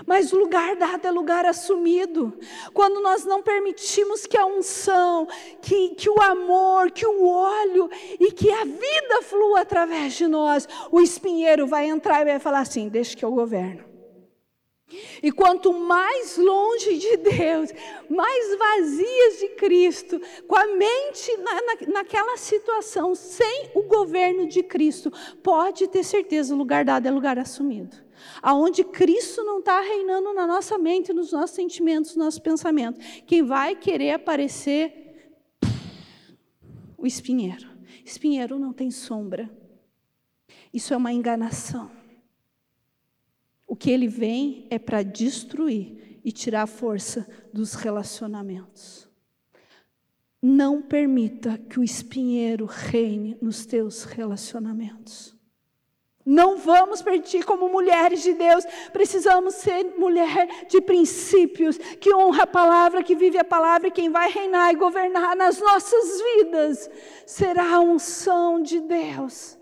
Mas 0.05 0.32
lugar 0.32 0.75
dado 0.75 1.07
é 1.07 1.11
lugar 1.11 1.45
assumido. 1.45 2.38
Quando 2.73 3.01
nós 3.01 3.23
não 3.23 3.41
permitimos 3.41 4.25
que 4.25 4.38
a 4.38 4.45
unção, 4.45 5.25
que, 5.61 5.89
que 5.89 6.09
o 6.09 6.21
amor, 6.21 6.91
que 6.91 7.05
o 7.05 7.25
óleo 7.25 7.89
e 8.19 8.32
que 8.32 8.51
a 8.51 8.65
vida 8.65 9.21
flua 9.21 9.61
através 9.61 10.13
de 10.13 10.27
nós, 10.27 10.67
o 10.91 10.99
espinheiro 10.99 11.65
vai 11.65 11.88
entrar 11.88 12.21
e 12.21 12.25
vai 12.25 12.39
falar 12.39 12.59
assim: 12.59 12.89
deixa 12.89 13.15
que 13.15 13.23
eu 13.23 13.32
governo. 13.32 13.88
E 15.21 15.32
quanto 15.32 15.71
mais 15.71 16.36
longe 16.36 16.97
de 16.97 17.17
Deus, 17.17 17.69
mais 18.09 18.57
vazias 18.57 19.39
de 19.39 19.49
Cristo, 19.49 20.19
com 20.47 20.55
a 20.55 20.65
mente 20.65 21.38
na, 21.38 21.53
na, 21.53 21.93
naquela 21.93 22.36
situação, 22.38 23.13
sem 23.13 23.69
o 23.75 23.84
governo 23.84 24.47
de 24.47 24.63
Cristo, 24.63 25.11
pode 25.41 25.88
ter 25.88 26.03
certeza: 26.03 26.53
o 26.53 26.57
lugar 26.57 26.84
dado 26.84 27.07
é 27.07 27.11
lugar 27.11 27.39
assumido 27.39 28.09
aonde 28.41 28.84
Cristo 28.84 29.43
não 29.43 29.59
está 29.59 29.82
reinando 29.82 30.34
na 30.34 30.45
nossa 30.45 30.77
mente, 30.77 31.13
nos 31.13 31.32
nossos 31.32 31.55
sentimentos, 31.55 32.15
nos 32.15 32.25
nossos 32.25 32.39
pensamentos. 32.39 33.03
Quem 33.25 33.43
vai 33.43 33.75
querer 33.75 34.11
aparecer? 34.11 35.32
O 36.97 37.07
espinheiro. 37.07 37.69
Espinheiro 38.03 38.59
não 38.59 38.73
tem 38.73 38.91
sombra. 38.91 39.49
Isso 40.73 40.93
é 40.93 40.97
uma 40.97 41.13
enganação. 41.13 41.89
O 43.65 43.75
que 43.75 43.91
ele 43.91 44.07
vem 44.07 44.67
é 44.69 44.80
para 44.80 45.03
destruir 45.03 46.19
e 46.23 46.32
tirar 46.32 46.63
a 46.63 46.67
força 46.67 47.27
dos 47.53 47.73
relacionamentos. 47.73 49.07
Não 50.41 50.82
permita 50.82 51.57
que 51.57 51.80
o 51.80 51.84
espinheiro 51.84 52.65
reine 52.65 53.38
nos 53.41 53.65
teus 53.65 54.03
relacionamentos. 54.03 55.39
Não 56.32 56.57
vamos 56.57 57.01
permitir 57.01 57.43
como 57.43 57.67
mulheres 57.67 58.21
de 58.21 58.36
Deus, 58.36 58.63
precisamos 58.93 59.55
ser 59.55 59.84
mulher 59.97 60.47
de 60.67 60.80
princípios, 60.80 61.75
que 61.99 62.13
honra 62.13 62.43
a 62.43 62.47
palavra, 62.47 63.01
que 63.01 63.15
vive 63.15 63.39
a 63.39 63.43
palavra, 63.43 63.88
e 63.88 63.91
quem 63.91 64.11
vai 64.11 64.30
reinar 64.30 64.71
e 64.71 64.75
governar 64.75 65.36
nas 65.36 65.59
nossas 65.59 66.21
vidas 66.21 66.88
será 67.25 67.73
a 67.73 67.80
unção 67.80 68.61
de 68.61 68.80
Deus 68.80 69.59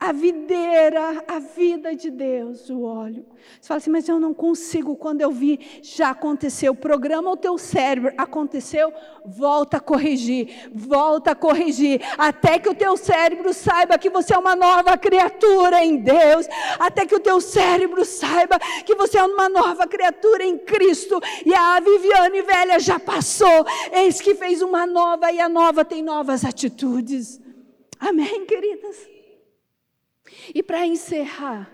a 0.00 0.12
videira, 0.12 1.22
a 1.28 1.38
vida 1.38 1.94
de 1.94 2.10
Deus, 2.10 2.70
o 2.70 2.84
óleo. 2.84 3.26
Você 3.60 3.68
fala 3.68 3.78
assim, 3.78 3.90
mas 3.90 4.08
eu 4.08 4.18
não 4.18 4.32
consigo, 4.32 4.96
quando 4.96 5.20
eu 5.20 5.30
vi, 5.30 5.60
já 5.82 6.08
aconteceu. 6.08 6.74
Programa 6.74 7.30
o 7.30 7.36
teu 7.36 7.58
cérebro, 7.58 8.14
aconteceu, 8.16 8.90
volta 9.26 9.76
a 9.76 9.80
corrigir, 9.80 10.70
volta 10.72 11.32
a 11.32 11.34
corrigir, 11.34 12.00
até 12.16 12.58
que 12.58 12.70
o 12.70 12.74
teu 12.74 12.96
cérebro 12.96 13.52
saiba 13.52 13.98
que 13.98 14.08
você 14.08 14.34
é 14.34 14.38
uma 14.38 14.56
nova 14.56 14.96
criatura 14.96 15.84
em 15.84 15.98
Deus, 15.98 16.46
até 16.78 17.04
que 17.04 17.14
o 17.14 17.20
teu 17.20 17.38
cérebro 17.38 18.02
saiba 18.02 18.58
que 18.86 18.94
você 18.94 19.18
é 19.18 19.22
uma 19.22 19.50
nova 19.50 19.86
criatura 19.86 20.42
em 20.42 20.56
Cristo, 20.56 21.20
e 21.44 21.52
a 21.52 21.78
Viviane 21.78 22.40
velha 22.40 22.80
já 22.80 22.98
passou, 22.98 23.66
eis 23.92 24.18
que 24.18 24.34
fez 24.34 24.62
uma 24.62 24.86
nova, 24.86 25.30
e 25.30 25.38
a 25.38 25.48
nova 25.48 25.84
tem 25.84 26.02
novas 26.02 26.42
atitudes. 26.42 27.38
Amém, 27.98 28.46
queridas? 28.46 29.19
E 30.54 30.62
para 30.62 30.86
encerrar, 30.86 31.70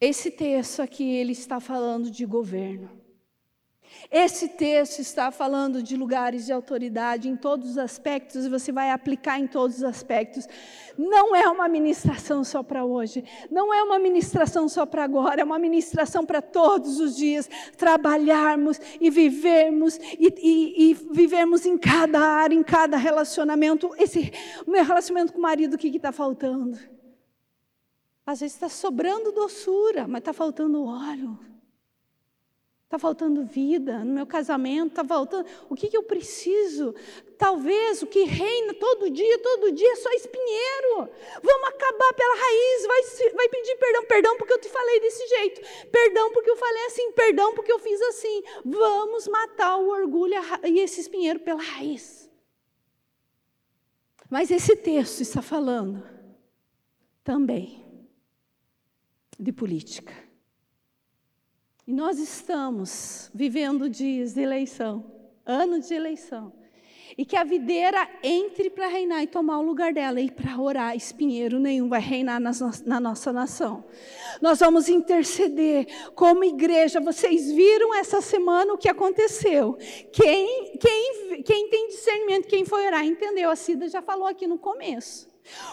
esse 0.00 0.30
texto 0.30 0.80
aqui 0.80 1.14
ele 1.14 1.32
está 1.32 1.60
falando 1.60 2.10
de 2.10 2.24
governo. 2.24 2.99
Esse 4.10 4.48
texto 4.48 4.98
está 4.98 5.30
falando 5.30 5.82
de 5.82 5.96
lugares 5.96 6.46
de 6.46 6.52
autoridade 6.52 7.28
em 7.28 7.36
todos 7.36 7.70
os 7.70 7.78
aspectos, 7.78 8.44
e 8.44 8.48
você 8.48 8.72
vai 8.72 8.90
aplicar 8.90 9.38
em 9.38 9.46
todos 9.46 9.78
os 9.78 9.84
aspectos. 9.84 10.48
Não 10.98 11.34
é 11.34 11.48
uma 11.48 11.68
ministração 11.68 12.42
só 12.42 12.62
para 12.62 12.84
hoje, 12.84 13.24
não 13.50 13.72
é 13.72 13.82
uma 13.82 13.98
ministração 13.98 14.68
só 14.68 14.84
para 14.84 15.04
agora, 15.04 15.40
é 15.40 15.44
uma 15.44 15.58
ministração 15.58 16.26
para 16.26 16.42
todos 16.42 16.98
os 16.98 17.16
dias, 17.16 17.48
trabalharmos 17.76 18.80
e 19.00 19.10
vivermos, 19.10 19.96
e, 19.96 20.34
e, 20.38 20.90
e 20.90 20.94
vivermos 20.94 21.64
em 21.64 21.78
cada 21.78 22.20
área, 22.20 22.54
em 22.54 22.62
cada 22.62 22.96
relacionamento. 22.96 23.94
Esse, 23.96 24.32
meu 24.66 24.84
relacionamento 24.84 25.32
com 25.32 25.38
o 25.38 25.42
marido, 25.42 25.74
o 25.74 25.78
que 25.78 25.88
está 25.88 26.10
faltando? 26.10 26.78
Às 28.26 28.40
vezes 28.40 28.54
está 28.54 28.68
sobrando 28.68 29.32
doçura, 29.32 30.06
mas 30.06 30.20
está 30.20 30.32
faltando 30.32 30.84
óleo. 30.84 31.38
Está 32.90 32.98
faltando 32.98 33.44
vida 33.44 34.00
no 34.00 34.12
meu 34.12 34.26
casamento, 34.26 34.88
está 34.88 35.04
faltando. 35.04 35.48
O 35.68 35.76
que, 35.76 35.86
que 35.86 35.96
eu 35.96 36.02
preciso? 36.02 36.92
Talvez 37.38 38.02
o 38.02 38.06
que 38.08 38.24
reina 38.24 38.74
todo 38.74 39.08
dia, 39.08 39.38
todo 39.38 39.70
dia 39.70 39.92
é 39.92 39.94
só 39.94 40.10
espinheiro. 40.10 41.08
Vamos 41.40 41.68
acabar 41.68 42.12
pela 42.14 42.34
raiz, 42.34 42.86
vai, 42.88 43.30
vai 43.32 43.48
pedir 43.48 43.76
perdão, 43.76 44.04
perdão 44.06 44.36
porque 44.36 44.52
eu 44.54 44.60
te 44.60 44.68
falei 44.68 44.98
desse 44.98 45.24
jeito, 45.24 45.60
perdão 45.92 46.32
porque 46.32 46.50
eu 46.50 46.56
falei 46.56 46.86
assim, 46.86 47.12
perdão 47.12 47.54
porque 47.54 47.70
eu 47.70 47.78
fiz 47.78 48.00
assim. 48.02 48.42
Vamos 48.64 49.28
matar 49.28 49.76
o 49.76 49.88
orgulho 49.90 50.34
e 50.64 50.80
esse 50.80 51.00
espinheiro 51.00 51.38
pela 51.38 51.62
raiz. 51.62 52.28
Mas 54.28 54.50
esse 54.50 54.74
texto 54.74 55.20
está 55.20 55.40
falando 55.40 56.02
também 57.22 57.84
de 59.38 59.52
política. 59.52 60.29
E 61.90 61.92
nós 61.92 62.20
estamos 62.20 63.28
vivendo 63.34 63.90
dias 63.90 64.32
de 64.32 64.40
eleição, 64.40 65.04
ano 65.44 65.80
de 65.80 65.92
eleição. 65.92 66.52
E 67.18 67.24
que 67.24 67.34
a 67.34 67.42
videira 67.42 68.08
entre 68.22 68.70
para 68.70 68.86
reinar 68.86 69.24
e 69.24 69.26
tomar 69.26 69.58
o 69.58 69.62
lugar 69.62 69.92
dela. 69.92 70.20
E 70.20 70.30
para 70.30 70.56
orar, 70.56 70.94
espinheiro 70.94 71.58
nenhum 71.58 71.88
vai 71.88 72.00
reinar 72.00 72.38
na 72.38 73.00
nossa 73.00 73.32
nação. 73.32 73.84
Nós 74.40 74.60
vamos 74.60 74.88
interceder 74.88 75.88
como 76.14 76.44
igreja. 76.44 77.00
Vocês 77.00 77.50
viram 77.50 77.92
essa 77.96 78.20
semana 78.20 78.72
o 78.72 78.78
que 78.78 78.88
aconteceu. 78.88 79.76
Quem, 80.12 80.78
quem, 80.78 81.42
quem 81.42 81.68
tem 81.70 81.88
discernimento, 81.88 82.46
quem 82.46 82.64
foi 82.64 82.86
orar, 82.86 83.04
entendeu. 83.04 83.50
A 83.50 83.56
Cida 83.56 83.88
já 83.88 84.00
falou 84.00 84.28
aqui 84.28 84.46
no 84.46 84.60
começo. 84.60 85.28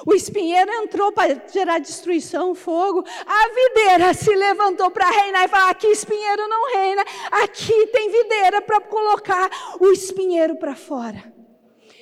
O 0.06 0.14
espinheiro 0.14 0.72
entrou 0.72 1.12
para 1.12 1.42
gerar 1.52 1.80
destruição, 1.80 2.56
fogo. 2.56 3.04
A 3.26 3.50
videira 3.54 4.14
se 4.14 4.34
levantou 4.34 4.90
para 4.90 5.10
reinar 5.10 5.46
e 5.46 5.48
falar: 5.48 5.70
aqui 5.70 5.88
espinheiro 5.88 6.48
não 6.48 6.74
reina, 6.74 7.04
aqui 7.32 7.88
tem 7.88 8.10
videira 8.10 8.62
para 8.62 8.82
colocar 8.82 9.50
o 9.80 9.92
espinheiro 9.92 10.56
para 10.56 10.76
fora. 10.76 11.37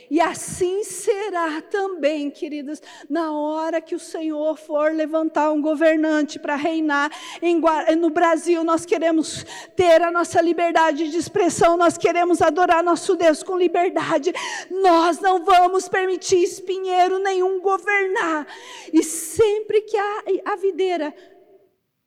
E 0.09 0.21
assim 0.21 0.83
será 0.83 1.61
também, 1.61 2.29
queridas, 2.29 2.81
na 3.09 3.31
hora 3.31 3.81
que 3.81 3.95
o 3.95 3.99
Senhor 3.99 4.57
for 4.57 4.91
levantar 4.91 5.51
um 5.51 5.61
governante 5.61 6.39
para 6.39 6.55
reinar 6.55 7.11
em, 7.41 7.61
no 7.97 8.09
Brasil, 8.09 8.63
nós 8.63 8.85
queremos 8.85 9.45
ter 9.75 10.01
a 10.01 10.11
nossa 10.11 10.41
liberdade 10.41 11.09
de 11.09 11.17
expressão, 11.17 11.77
nós 11.77 11.97
queremos 11.97 12.41
adorar 12.41 12.83
nosso 12.83 13.15
Deus 13.15 13.41
com 13.43 13.57
liberdade. 13.57 14.31
Nós 14.69 15.19
não 15.19 15.43
vamos 15.43 15.87
permitir 15.87 16.43
espinheiro 16.43 17.19
nenhum 17.19 17.59
governar. 17.59 18.47
E 18.93 19.03
sempre 19.03 19.81
que 19.81 19.97
a, 19.97 20.23
a 20.45 20.55
videira 20.55 21.13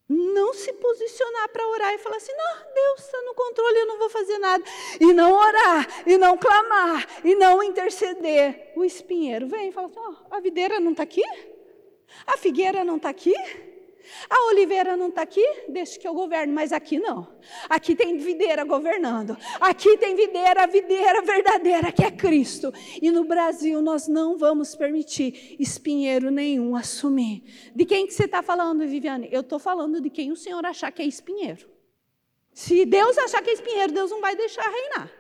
não 0.09 0.55
se 0.55 0.73
posicionar 0.73 1.49
para 1.51 1.69
orar 1.69 1.95
e 1.95 1.99
falar 1.99 2.17
assim: 2.17 2.33
não, 2.33 2.73
Deus 2.73 3.01
está 3.01 3.21
no 3.23 3.35
controle, 3.35 3.79
eu 3.79 3.87
não 3.87 3.99
vou 3.99 4.09
fazer 4.09 4.39
nada. 4.39 4.65
E 5.01 5.13
não 5.13 5.33
orar, 5.33 5.87
e 6.07 6.17
não 6.17 6.37
clamar, 6.39 7.07
e 7.25 7.35
não 7.35 7.63
interceder. 7.63 8.73
O 8.75 8.85
espinheiro 8.85 9.47
vem 9.47 9.69
e 9.69 9.73
fala 9.73 9.89
assim: 9.89 10.01
oh, 10.01 10.35
a 10.35 10.41
videira 10.41 10.81
não 10.81 10.93
está 10.93 11.03
aqui? 11.03 11.23
A 12.27 12.37
figueira 12.39 12.85
não 12.85 12.97
está 12.97 13.11
aqui? 13.11 13.35
A 14.29 14.47
oliveira 14.49 14.97
não 14.97 15.09
está 15.09 15.23
aqui? 15.23 15.45
Deixa 15.69 15.99
que 15.99 16.07
eu 16.07 16.15
governo, 16.15 16.53
mas 16.53 16.73
aqui 16.73 16.99
não. 16.99 17.27
Aqui 17.69 17.95
tem 17.95 18.17
videira 18.17 18.65
governando. 18.65 19.37
Aqui 19.61 19.97
tem 19.97 20.15
videira, 20.15 20.67
videira 20.67 21.23
verdadeira, 21.23 21.93
que 21.93 22.05
é 22.05 22.11
Cristo. 22.11 22.73
E 23.01 23.11
no 23.11 23.25
Brasil 23.25 23.81
nós 23.81 24.09
não 24.09 24.37
vamos 24.37 24.75
permitir 24.75 25.57
espinheiro 25.59 26.31
nenhum 26.31 26.77
assumir. 26.77 27.43
De 27.75 27.85
quem 27.85 28.07
que 28.07 28.15
você 28.15 28.25
está 28.25 28.43
falando, 28.43 28.87
Viviane? 28.87 29.29
Eu 29.31 29.41
estou 29.41 29.59
falando 29.59 30.01
de 30.01 30.11
quem 30.11 30.33
o 30.33 30.37
Senhor 30.37 30.65
achar 30.65 30.91
que 30.93 31.03
é 31.03 31.07
espinheiro. 31.07 31.69
Se 32.53 32.85
Deus 32.85 33.17
achar 33.19 33.43
que 33.43 33.51
é 33.51 33.53
espinheiro, 33.53 33.93
Deus 33.93 34.11
não 34.11 34.21
vai 34.21 34.35
deixar 34.35 34.69
reinar. 34.69 35.18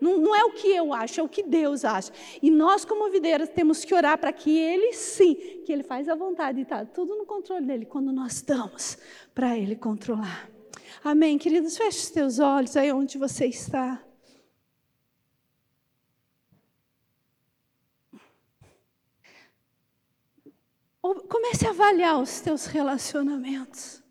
Não, 0.00 0.18
não, 0.18 0.34
é 0.34 0.44
o 0.44 0.52
que 0.52 0.68
eu 0.68 0.94
acho, 0.94 1.20
é 1.20 1.22
o 1.22 1.28
que 1.28 1.42
Deus 1.42 1.84
acha. 1.84 2.12
E 2.40 2.50
nós, 2.50 2.84
como 2.84 3.10
videiras, 3.10 3.48
temos 3.48 3.84
que 3.84 3.94
orar 3.94 4.16
para 4.18 4.32
que 4.32 4.56
Ele 4.56 4.92
sim, 4.92 5.34
que 5.64 5.72
Ele 5.72 5.82
faz 5.82 6.08
a 6.08 6.14
vontade 6.14 6.58
e 6.58 6.62
está 6.62 6.84
tudo 6.84 7.16
no 7.16 7.26
controle 7.26 7.66
dele, 7.66 7.84
quando 7.84 8.10
nós 8.10 8.40
damos 8.40 8.96
para 9.34 9.58
Ele 9.58 9.76
controlar. 9.76 10.48
Amém, 11.04 11.38
queridos? 11.38 11.76
Feche 11.76 11.98
os 11.98 12.10
teus 12.10 12.38
olhos 12.38 12.76
aí 12.76 12.92
onde 12.92 13.18
você 13.18 13.46
está. 13.46 14.02
Comece 21.00 21.66
a 21.66 21.70
avaliar 21.70 22.20
os 22.20 22.40
teus 22.40 22.66
relacionamentos. 22.66 24.02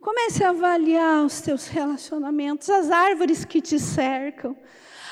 Comece 0.00 0.44
a 0.44 0.50
avaliar 0.50 1.24
os 1.24 1.40
teus 1.40 1.66
relacionamentos, 1.66 2.70
as 2.70 2.90
árvores 2.90 3.44
que 3.44 3.60
te 3.60 3.78
cercam. 3.78 4.56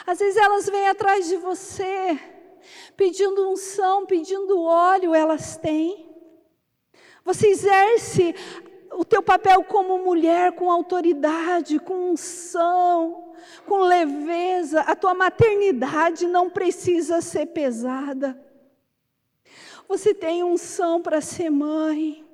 Às 0.09 0.21
vezes 0.21 0.39
elas 0.39 0.65
vêm 0.65 0.89
atrás 0.89 1.29
de 1.29 1.37
você, 1.37 2.19
pedindo 2.97 3.51
unção, 3.51 4.07
pedindo 4.07 4.63
óleo, 4.63 5.15
elas 5.15 5.59
têm. 5.59 6.09
Você 7.23 7.49
exerce 7.49 8.35
o 8.93 9.05
teu 9.05 9.23
papel 9.23 9.63
como 9.65 9.99
mulher 9.99 10.53
com 10.53 10.73
autoridade, 10.73 11.79
com 11.79 12.13
unção, 12.13 13.35
com 13.67 13.81
leveza. 13.81 14.81
A 14.81 14.97
tua 14.97 15.13
maternidade 15.13 16.27
não 16.27 16.49
precisa 16.49 17.21
ser 17.21 17.45
pesada. 17.45 18.43
Você 19.87 20.15
tem 20.15 20.43
unção 20.43 21.03
para 21.03 21.21
ser 21.21 21.51
mãe. 21.51 22.27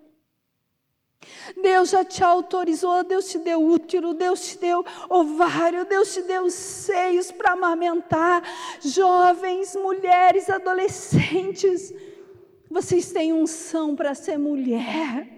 Deus 1.60 1.90
já 1.90 2.04
te 2.04 2.22
autorizou, 2.22 3.04
Deus 3.04 3.26
te 3.26 3.38
deu 3.38 3.62
útero, 3.62 4.14
Deus 4.14 4.40
te 4.40 4.58
deu 4.58 4.84
ovário, 5.08 5.84
Deus 5.84 6.12
te 6.12 6.22
deu 6.22 6.50
seios 6.50 7.30
para 7.30 7.52
amamentar. 7.52 8.42
Jovens, 8.80 9.74
mulheres, 9.76 10.50
adolescentes, 10.50 11.92
vocês 12.70 13.12
têm 13.12 13.32
unção 13.32 13.94
para 13.94 14.14
ser 14.14 14.38
mulher. 14.38 15.34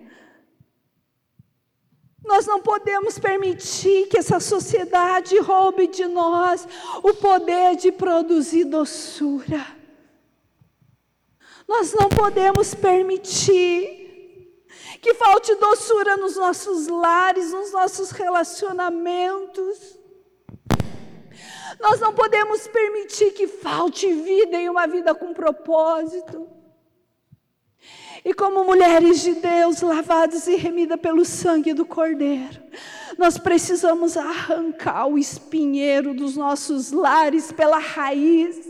Nós 2.24 2.44
não 2.44 2.60
podemos 2.60 3.18
permitir 3.18 4.08
que 4.08 4.18
essa 4.18 4.40
sociedade 4.40 5.38
roube 5.38 5.86
de 5.86 6.06
nós 6.06 6.66
o 7.02 7.14
poder 7.14 7.76
de 7.76 7.92
produzir 7.92 8.64
doçura. 8.64 9.64
Nós 11.68 11.92
não 11.94 12.08
podemos 12.08 12.74
permitir 12.74 14.05
que 14.98 15.14
falte 15.14 15.54
doçura 15.56 16.16
nos 16.16 16.36
nossos 16.36 16.88
lares, 16.88 17.52
nos 17.52 17.72
nossos 17.72 18.10
relacionamentos. 18.10 19.98
Nós 21.80 22.00
não 22.00 22.12
podemos 22.12 22.66
permitir 22.68 23.32
que 23.32 23.46
falte 23.46 24.12
vida 24.12 24.56
em 24.56 24.68
uma 24.68 24.86
vida 24.86 25.14
com 25.14 25.34
propósito. 25.34 26.48
E 28.24 28.34
como 28.34 28.64
mulheres 28.64 29.20
de 29.20 29.34
Deus, 29.34 29.82
lavadas 29.82 30.48
e 30.48 30.56
remidas 30.56 31.00
pelo 31.00 31.24
sangue 31.24 31.72
do 31.72 31.84
Cordeiro, 31.86 32.60
nós 33.16 33.38
precisamos 33.38 34.16
arrancar 34.16 35.06
o 35.06 35.16
espinheiro 35.16 36.12
dos 36.12 36.36
nossos 36.36 36.90
lares 36.90 37.52
pela 37.52 37.78
raiz 37.78 38.65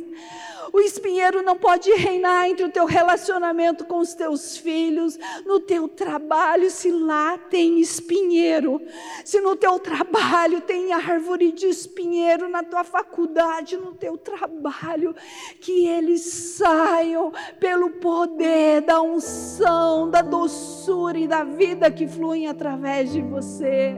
o 0.77 0.81
espinheiro 0.81 1.41
não 1.41 1.57
pode 1.57 1.91
reinar 1.91 2.47
entre 2.51 2.67
o 2.67 2.69
teu 2.69 2.85
relacionamento 2.85 3.87
com 3.87 3.97
os 3.97 4.13
teus 4.13 4.59
filhos, 4.59 5.19
no 5.47 5.59
teu 5.59 5.89
trabalho, 5.89 6.71
se 6.71 6.91
lá 6.91 7.39
tem 7.39 7.81
espinheiro. 7.81 8.83
Se 9.25 9.41
no 9.41 9.57
teu 9.57 9.79
trabalho 9.79 10.61
tem 10.61 10.93
árvore 10.93 11.51
de 11.51 11.65
espinheiro, 11.65 12.47
na 12.47 12.63
tua 12.63 12.85
faculdade, 12.85 13.79
no 13.79 13.95
teu 13.95 14.19
trabalho, 14.19 15.17
que 15.63 15.87
eles 15.87 16.21
saiam 16.21 17.33
pelo 17.59 17.89
poder 17.93 18.83
da 18.83 19.01
unção, 19.01 20.11
da 20.11 20.21
doçura 20.21 21.19
e 21.19 21.27
da 21.27 21.43
vida 21.43 21.91
que 21.91 22.07
fluem 22.07 22.49
através 22.49 23.11
de 23.11 23.23
você. 23.23 23.97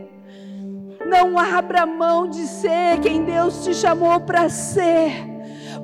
Não 1.04 1.36
abra 1.36 1.84
mão 1.84 2.28
de 2.28 2.46
ser 2.46 3.00
quem 3.02 3.24
Deus 3.24 3.64
te 3.64 3.74
chamou 3.74 4.20
para 4.20 4.48
ser 4.48 5.37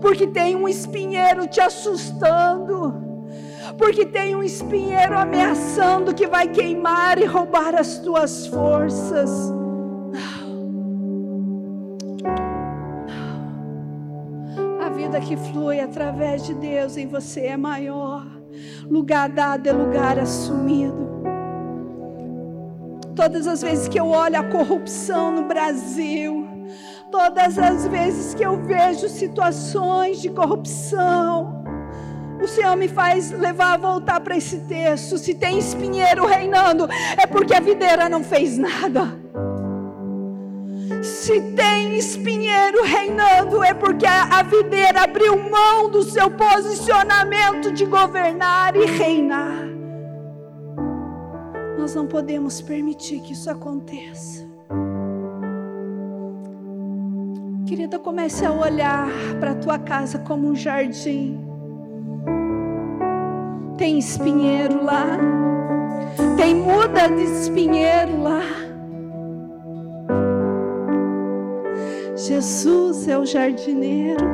porque 0.05 0.27
tem 0.27 0.55
um 0.55 0.69
espinheiro 0.69 1.47
te 1.47 1.63
assustando, 1.63 2.93
porque 3.79 4.05
tem 4.05 4.37
um 4.37 4.43
espinheiro 4.43 5.19
ameaçando 5.19 6.15
que 6.15 6.27
vai 6.27 6.47
queimar 6.47 7.19
e 7.19 7.25
roubar 7.25 7.75
as 7.75 8.01
tuas 8.01 8.47
forças. 8.47 9.51
A 14.79 14.91
vida 14.91 15.19
que 15.21 15.39
flui 15.39 15.81
através 15.81 16.45
de 16.45 16.53
Deus 16.53 16.99
em 16.99 17.07
você 17.07 17.47
é 17.47 17.57
maior. 17.57 18.27
Lugar 18.87 19.31
dado 19.31 19.67
é 19.67 19.73
lugar 19.73 20.19
assumido. 20.19 21.09
Todas 23.17 23.47
as 23.47 23.63
vezes 23.63 23.89
que 23.89 23.99
eu 23.99 24.09
olho 24.09 24.39
a 24.39 24.45
corrupção 24.45 25.33
no 25.33 25.45
Brasil, 25.47 26.54
Todas 27.17 27.57
as 27.57 27.87
vezes 27.87 28.35
que 28.35 28.43
eu 28.43 28.57
vejo 28.57 29.09
situações 29.09 30.21
de 30.21 30.29
corrupção, 30.31 31.65
o 32.43 32.49
Senhor 32.49 32.77
me 32.77 32.89
faz 32.89 33.31
levar 33.31 33.75
a 33.75 33.77
voltar 33.77 34.19
para 34.19 34.37
esse 34.37 34.59
texto. 34.63 35.17
Se 35.17 35.33
tem 35.33 35.57
espinheiro 35.57 36.27
reinando, 36.27 36.89
é 37.17 37.25
porque 37.25 37.55
a 37.55 37.61
videira 37.61 38.09
não 38.09 38.25
fez 38.25 38.59
nada. 38.59 39.17
Se 41.05 41.41
tem 41.53 41.97
espinheiro 41.97 42.83
reinando, 42.83 43.63
é 43.63 43.73
porque 43.73 44.07
a, 44.07 44.43
videira 44.43 45.05
abriu 45.05 45.39
mão 45.49 45.89
do 45.89 46.03
seu 46.03 46.29
posicionamento 46.33 47.71
de 47.71 47.87
governar 47.87 48.75
e 48.75 48.87
reinar. 48.87 49.69
Nós 51.79 51.95
não 51.95 52.09
podemos 52.09 52.61
permitir 52.61 53.21
que 53.21 53.35
isso 53.35 53.49
aconteça. 53.49 54.54
Querida, 57.67 57.99
comece 57.99 58.45
a 58.45 58.53
olhar 58.53 59.09
para 59.41 59.53
a 59.53 59.55
tua 59.55 59.79
casa 59.79 60.19
como 60.19 60.49
um 60.49 60.55
jardim. 60.55 61.41
Tem 63.79 63.99
espinheiro 63.99 64.85
lá, 64.85 65.19
tem 66.37 66.55
muda 66.55 67.09
de 67.09 67.23
espinheiro 67.23 68.23
lá. 68.23 68.43
Jesus 72.15 73.09
é 73.09 73.19
o 73.19 73.25
jardineiro. 73.25 74.25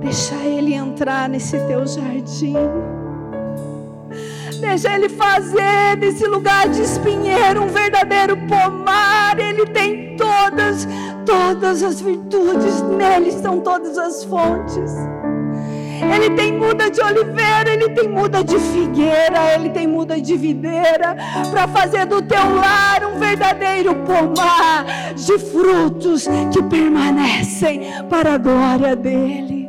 Deixa 0.00 0.36
ele 0.36 0.74
entrar 0.74 1.28
nesse 1.28 1.58
teu 1.66 1.84
jardim. 1.84 2.54
Deixa 4.60 4.92
Ele 4.92 5.08
fazer 5.08 5.96
desse 5.98 6.26
lugar 6.26 6.68
de 6.68 6.82
espinheiro 6.82 7.62
um 7.62 7.68
verdadeiro 7.68 8.36
pomar. 8.48 9.38
Ele 9.38 9.64
tem 9.66 10.16
todas, 10.16 10.86
todas 11.28 11.82
as 11.82 12.00
virtudes, 12.00 12.80
nele 12.80 13.28
estão 13.28 13.60
todas 13.60 13.98
as 13.98 14.24
fontes. 14.24 14.90
Ele 16.14 16.30
tem 16.30 16.56
muda 16.56 16.90
de 16.90 17.02
oliveira, 17.02 17.70
ele 17.70 17.90
tem 17.90 18.08
muda 18.08 18.42
de 18.42 18.58
figueira, 18.58 19.54
ele 19.54 19.68
tem 19.68 19.86
muda 19.86 20.18
de 20.18 20.36
videira, 20.38 21.14
para 21.50 21.68
fazer 21.68 22.06
do 22.06 22.22
teu 22.22 22.54
lar 22.54 23.04
um 23.04 23.18
verdadeiro 23.18 23.94
pomar 23.96 25.12
de 25.14 25.38
frutos 25.38 26.26
que 26.50 26.62
permanecem 26.62 27.82
para 28.08 28.34
a 28.34 28.38
glória 28.38 28.96
dele. 28.96 29.68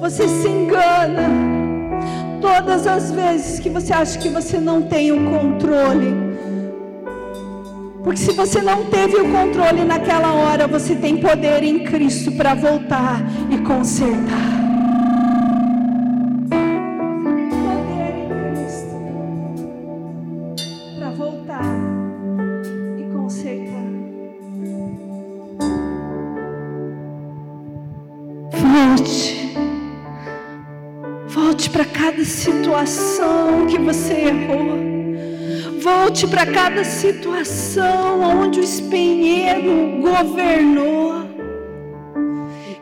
Você 0.00 0.28
se 0.28 0.48
engana 0.48 1.53
todas 2.44 2.86
as 2.86 3.10
vezes 3.10 3.58
que 3.58 3.70
você 3.70 3.90
acha 3.90 4.18
que 4.18 4.28
você 4.28 4.58
não 4.58 4.82
tem 4.82 5.10
o 5.10 5.30
controle. 5.30 6.14
Porque 8.02 8.20
se 8.20 8.32
você 8.32 8.60
não 8.60 8.84
teve 8.84 9.16
o 9.16 9.32
controle 9.32 9.82
naquela 9.82 10.30
hora, 10.34 10.66
você 10.66 10.94
tem 10.94 11.16
poder 11.16 11.62
em 11.62 11.84
Cristo 11.84 12.30
para 12.32 12.54
voltar 12.54 13.22
e 13.50 13.56
consertar. 13.58 14.63
Situação 32.24 33.66
que 33.66 33.78
você 33.78 34.12
errou. 34.12 34.94
Volte 35.80 36.26
para 36.26 36.46
cada 36.46 36.82
situação 36.84 38.20
onde 38.20 38.60
o 38.60 38.62
espinheiro 38.62 40.00
governou. 40.00 41.24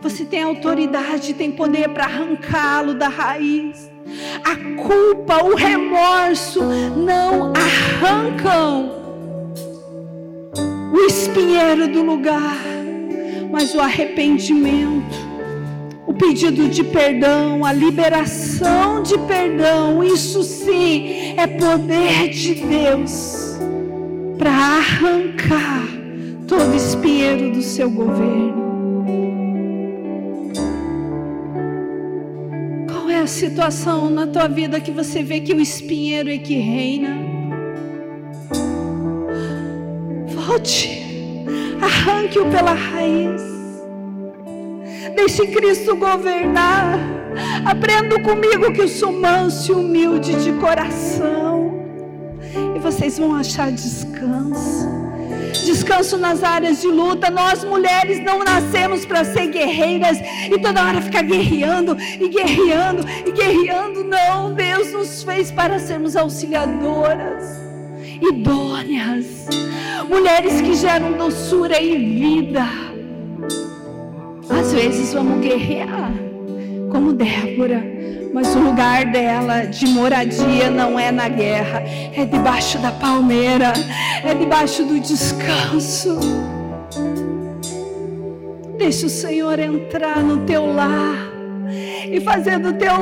Você 0.00 0.24
tem 0.24 0.42
autoridade, 0.42 1.34
tem 1.34 1.50
poder 1.50 1.88
para 1.88 2.04
arrancá-lo 2.04 2.94
da 2.94 3.08
raiz. 3.08 3.90
A 4.44 4.56
culpa, 4.82 5.44
o 5.44 5.54
remorso 5.54 6.60
não 6.62 7.52
arrancam 7.54 8.90
o 10.92 11.06
espinheiro 11.06 11.88
do 11.88 12.02
lugar, 12.02 12.58
mas 13.50 13.74
o 13.74 13.80
arrependimento 13.80 15.31
pedido 16.22 16.68
de 16.68 16.84
perdão, 16.84 17.64
a 17.64 17.72
liberação 17.72 19.02
de 19.02 19.18
perdão, 19.26 20.04
isso 20.04 20.44
sim 20.44 21.34
é 21.36 21.48
poder 21.48 22.28
de 22.28 22.54
Deus 22.54 23.58
para 24.38 24.52
arrancar 24.52 25.84
todo 26.46 26.76
espinheiro 26.76 27.50
do 27.50 27.60
seu 27.60 27.90
governo. 27.90 29.04
Qual 32.88 33.10
é 33.10 33.18
a 33.18 33.26
situação 33.26 34.08
na 34.08 34.24
tua 34.28 34.46
vida 34.46 34.80
que 34.80 34.92
você 34.92 35.24
vê 35.24 35.40
que 35.40 35.52
o 35.52 35.60
espinheiro 35.60 36.30
é 36.30 36.38
que 36.38 36.54
reina? 36.54 37.16
Volte, 40.28 41.02
arranque-o 41.80 42.48
pela 42.48 42.74
raiz. 42.74 43.51
Deixe 45.24 45.46
Cristo 45.46 45.94
governar. 45.94 46.98
Aprenda 47.64 48.20
comigo 48.20 48.72
que 48.72 48.80
eu 48.80 48.88
sou 48.88 49.12
manso 49.12 49.70
e 49.70 49.74
humilde 49.76 50.34
de 50.42 50.52
coração. 50.54 51.80
E 52.74 52.80
vocês 52.80 53.20
vão 53.20 53.32
achar 53.32 53.70
descanso. 53.70 54.88
Descanso 55.64 56.18
nas 56.18 56.42
áreas 56.42 56.80
de 56.80 56.88
luta. 56.88 57.30
Nós 57.30 57.62
mulheres 57.62 58.18
não 58.18 58.40
nascemos 58.40 59.06
para 59.06 59.24
ser 59.24 59.46
guerreiras 59.46 60.18
e 60.50 60.58
toda 60.58 60.84
hora 60.84 61.00
ficar 61.00 61.22
guerreando 61.22 61.96
e 62.00 62.28
guerreando 62.28 63.06
e 63.24 63.30
guerreando. 63.30 64.02
Não, 64.02 64.52
Deus 64.52 64.92
nos 64.92 65.22
fez 65.22 65.52
para 65.52 65.78
sermos 65.78 66.16
auxiliadoras, 66.16 67.44
idôneas, 68.20 69.46
mulheres 70.08 70.60
que 70.60 70.74
geram 70.74 71.12
doçura 71.12 71.80
e 71.80 71.96
vida. 71.96 72.91
Às 74.48 74.72
vezes 74.72 75.12
vamos 75.12 75.40
guerrear, 75.40 76.12
como 76.90 77.12
Débora, 77.12 77.82
mas 78.32 78.54
o 78.54 78.58
lugar 78.58 79.06
dela 79.12 79.64
de 79.64 79.86
moradia 79.86 80.70
não 80.70 80.98
é 80.98 81.12
na 81.12 81.28
guerra, 81.28 81.82
é 82.14 82.24
debaixo 82.24 82.78
da 82.78 82.90
palmeira, 82.90 83.72
é 84.24 84.34
debaixo 84.34 84.84
do 84.84 84.98
descanso. 84.98 86.18
Deixa 88.78 89.06
o 89.06 89.10
Senhor 89.10 89.58
entrar 89.58 90.22
no 90.22 90.44
teu 90.46 90.66
lar 90.74 91.30
e 92.10 92.20
fazer 92.20 92.58
do 92.58 92.72
teu 92.72 92.92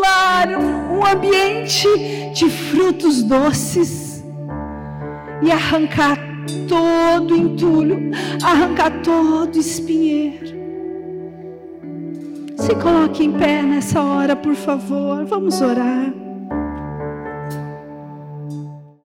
lar 0.00 0.48
um, 0.48 1.04
ambiente 1.04 1.86
de 2.34 2.48
frutos 2.48 3.22
doces 3.22 4.24
e 5.42 5.50
arrancar 5.50 6.18
todo 6.68 7.36
entulho, 7.36 8.10
arrancar 8.42 9.02
todo 9.02 9.58
espinheiro. 9.58 10.57
Se 12.58 12.74
coloque 12.74 13.24
em 13.24 13.32
pé 13.32 13.62
nessa 13.62 14.02
hora, 14.02 14.34
por 14.34 14.54
favor. 14.54 15.24
Vamos 15.24 15.62
orar. 15.62 16.27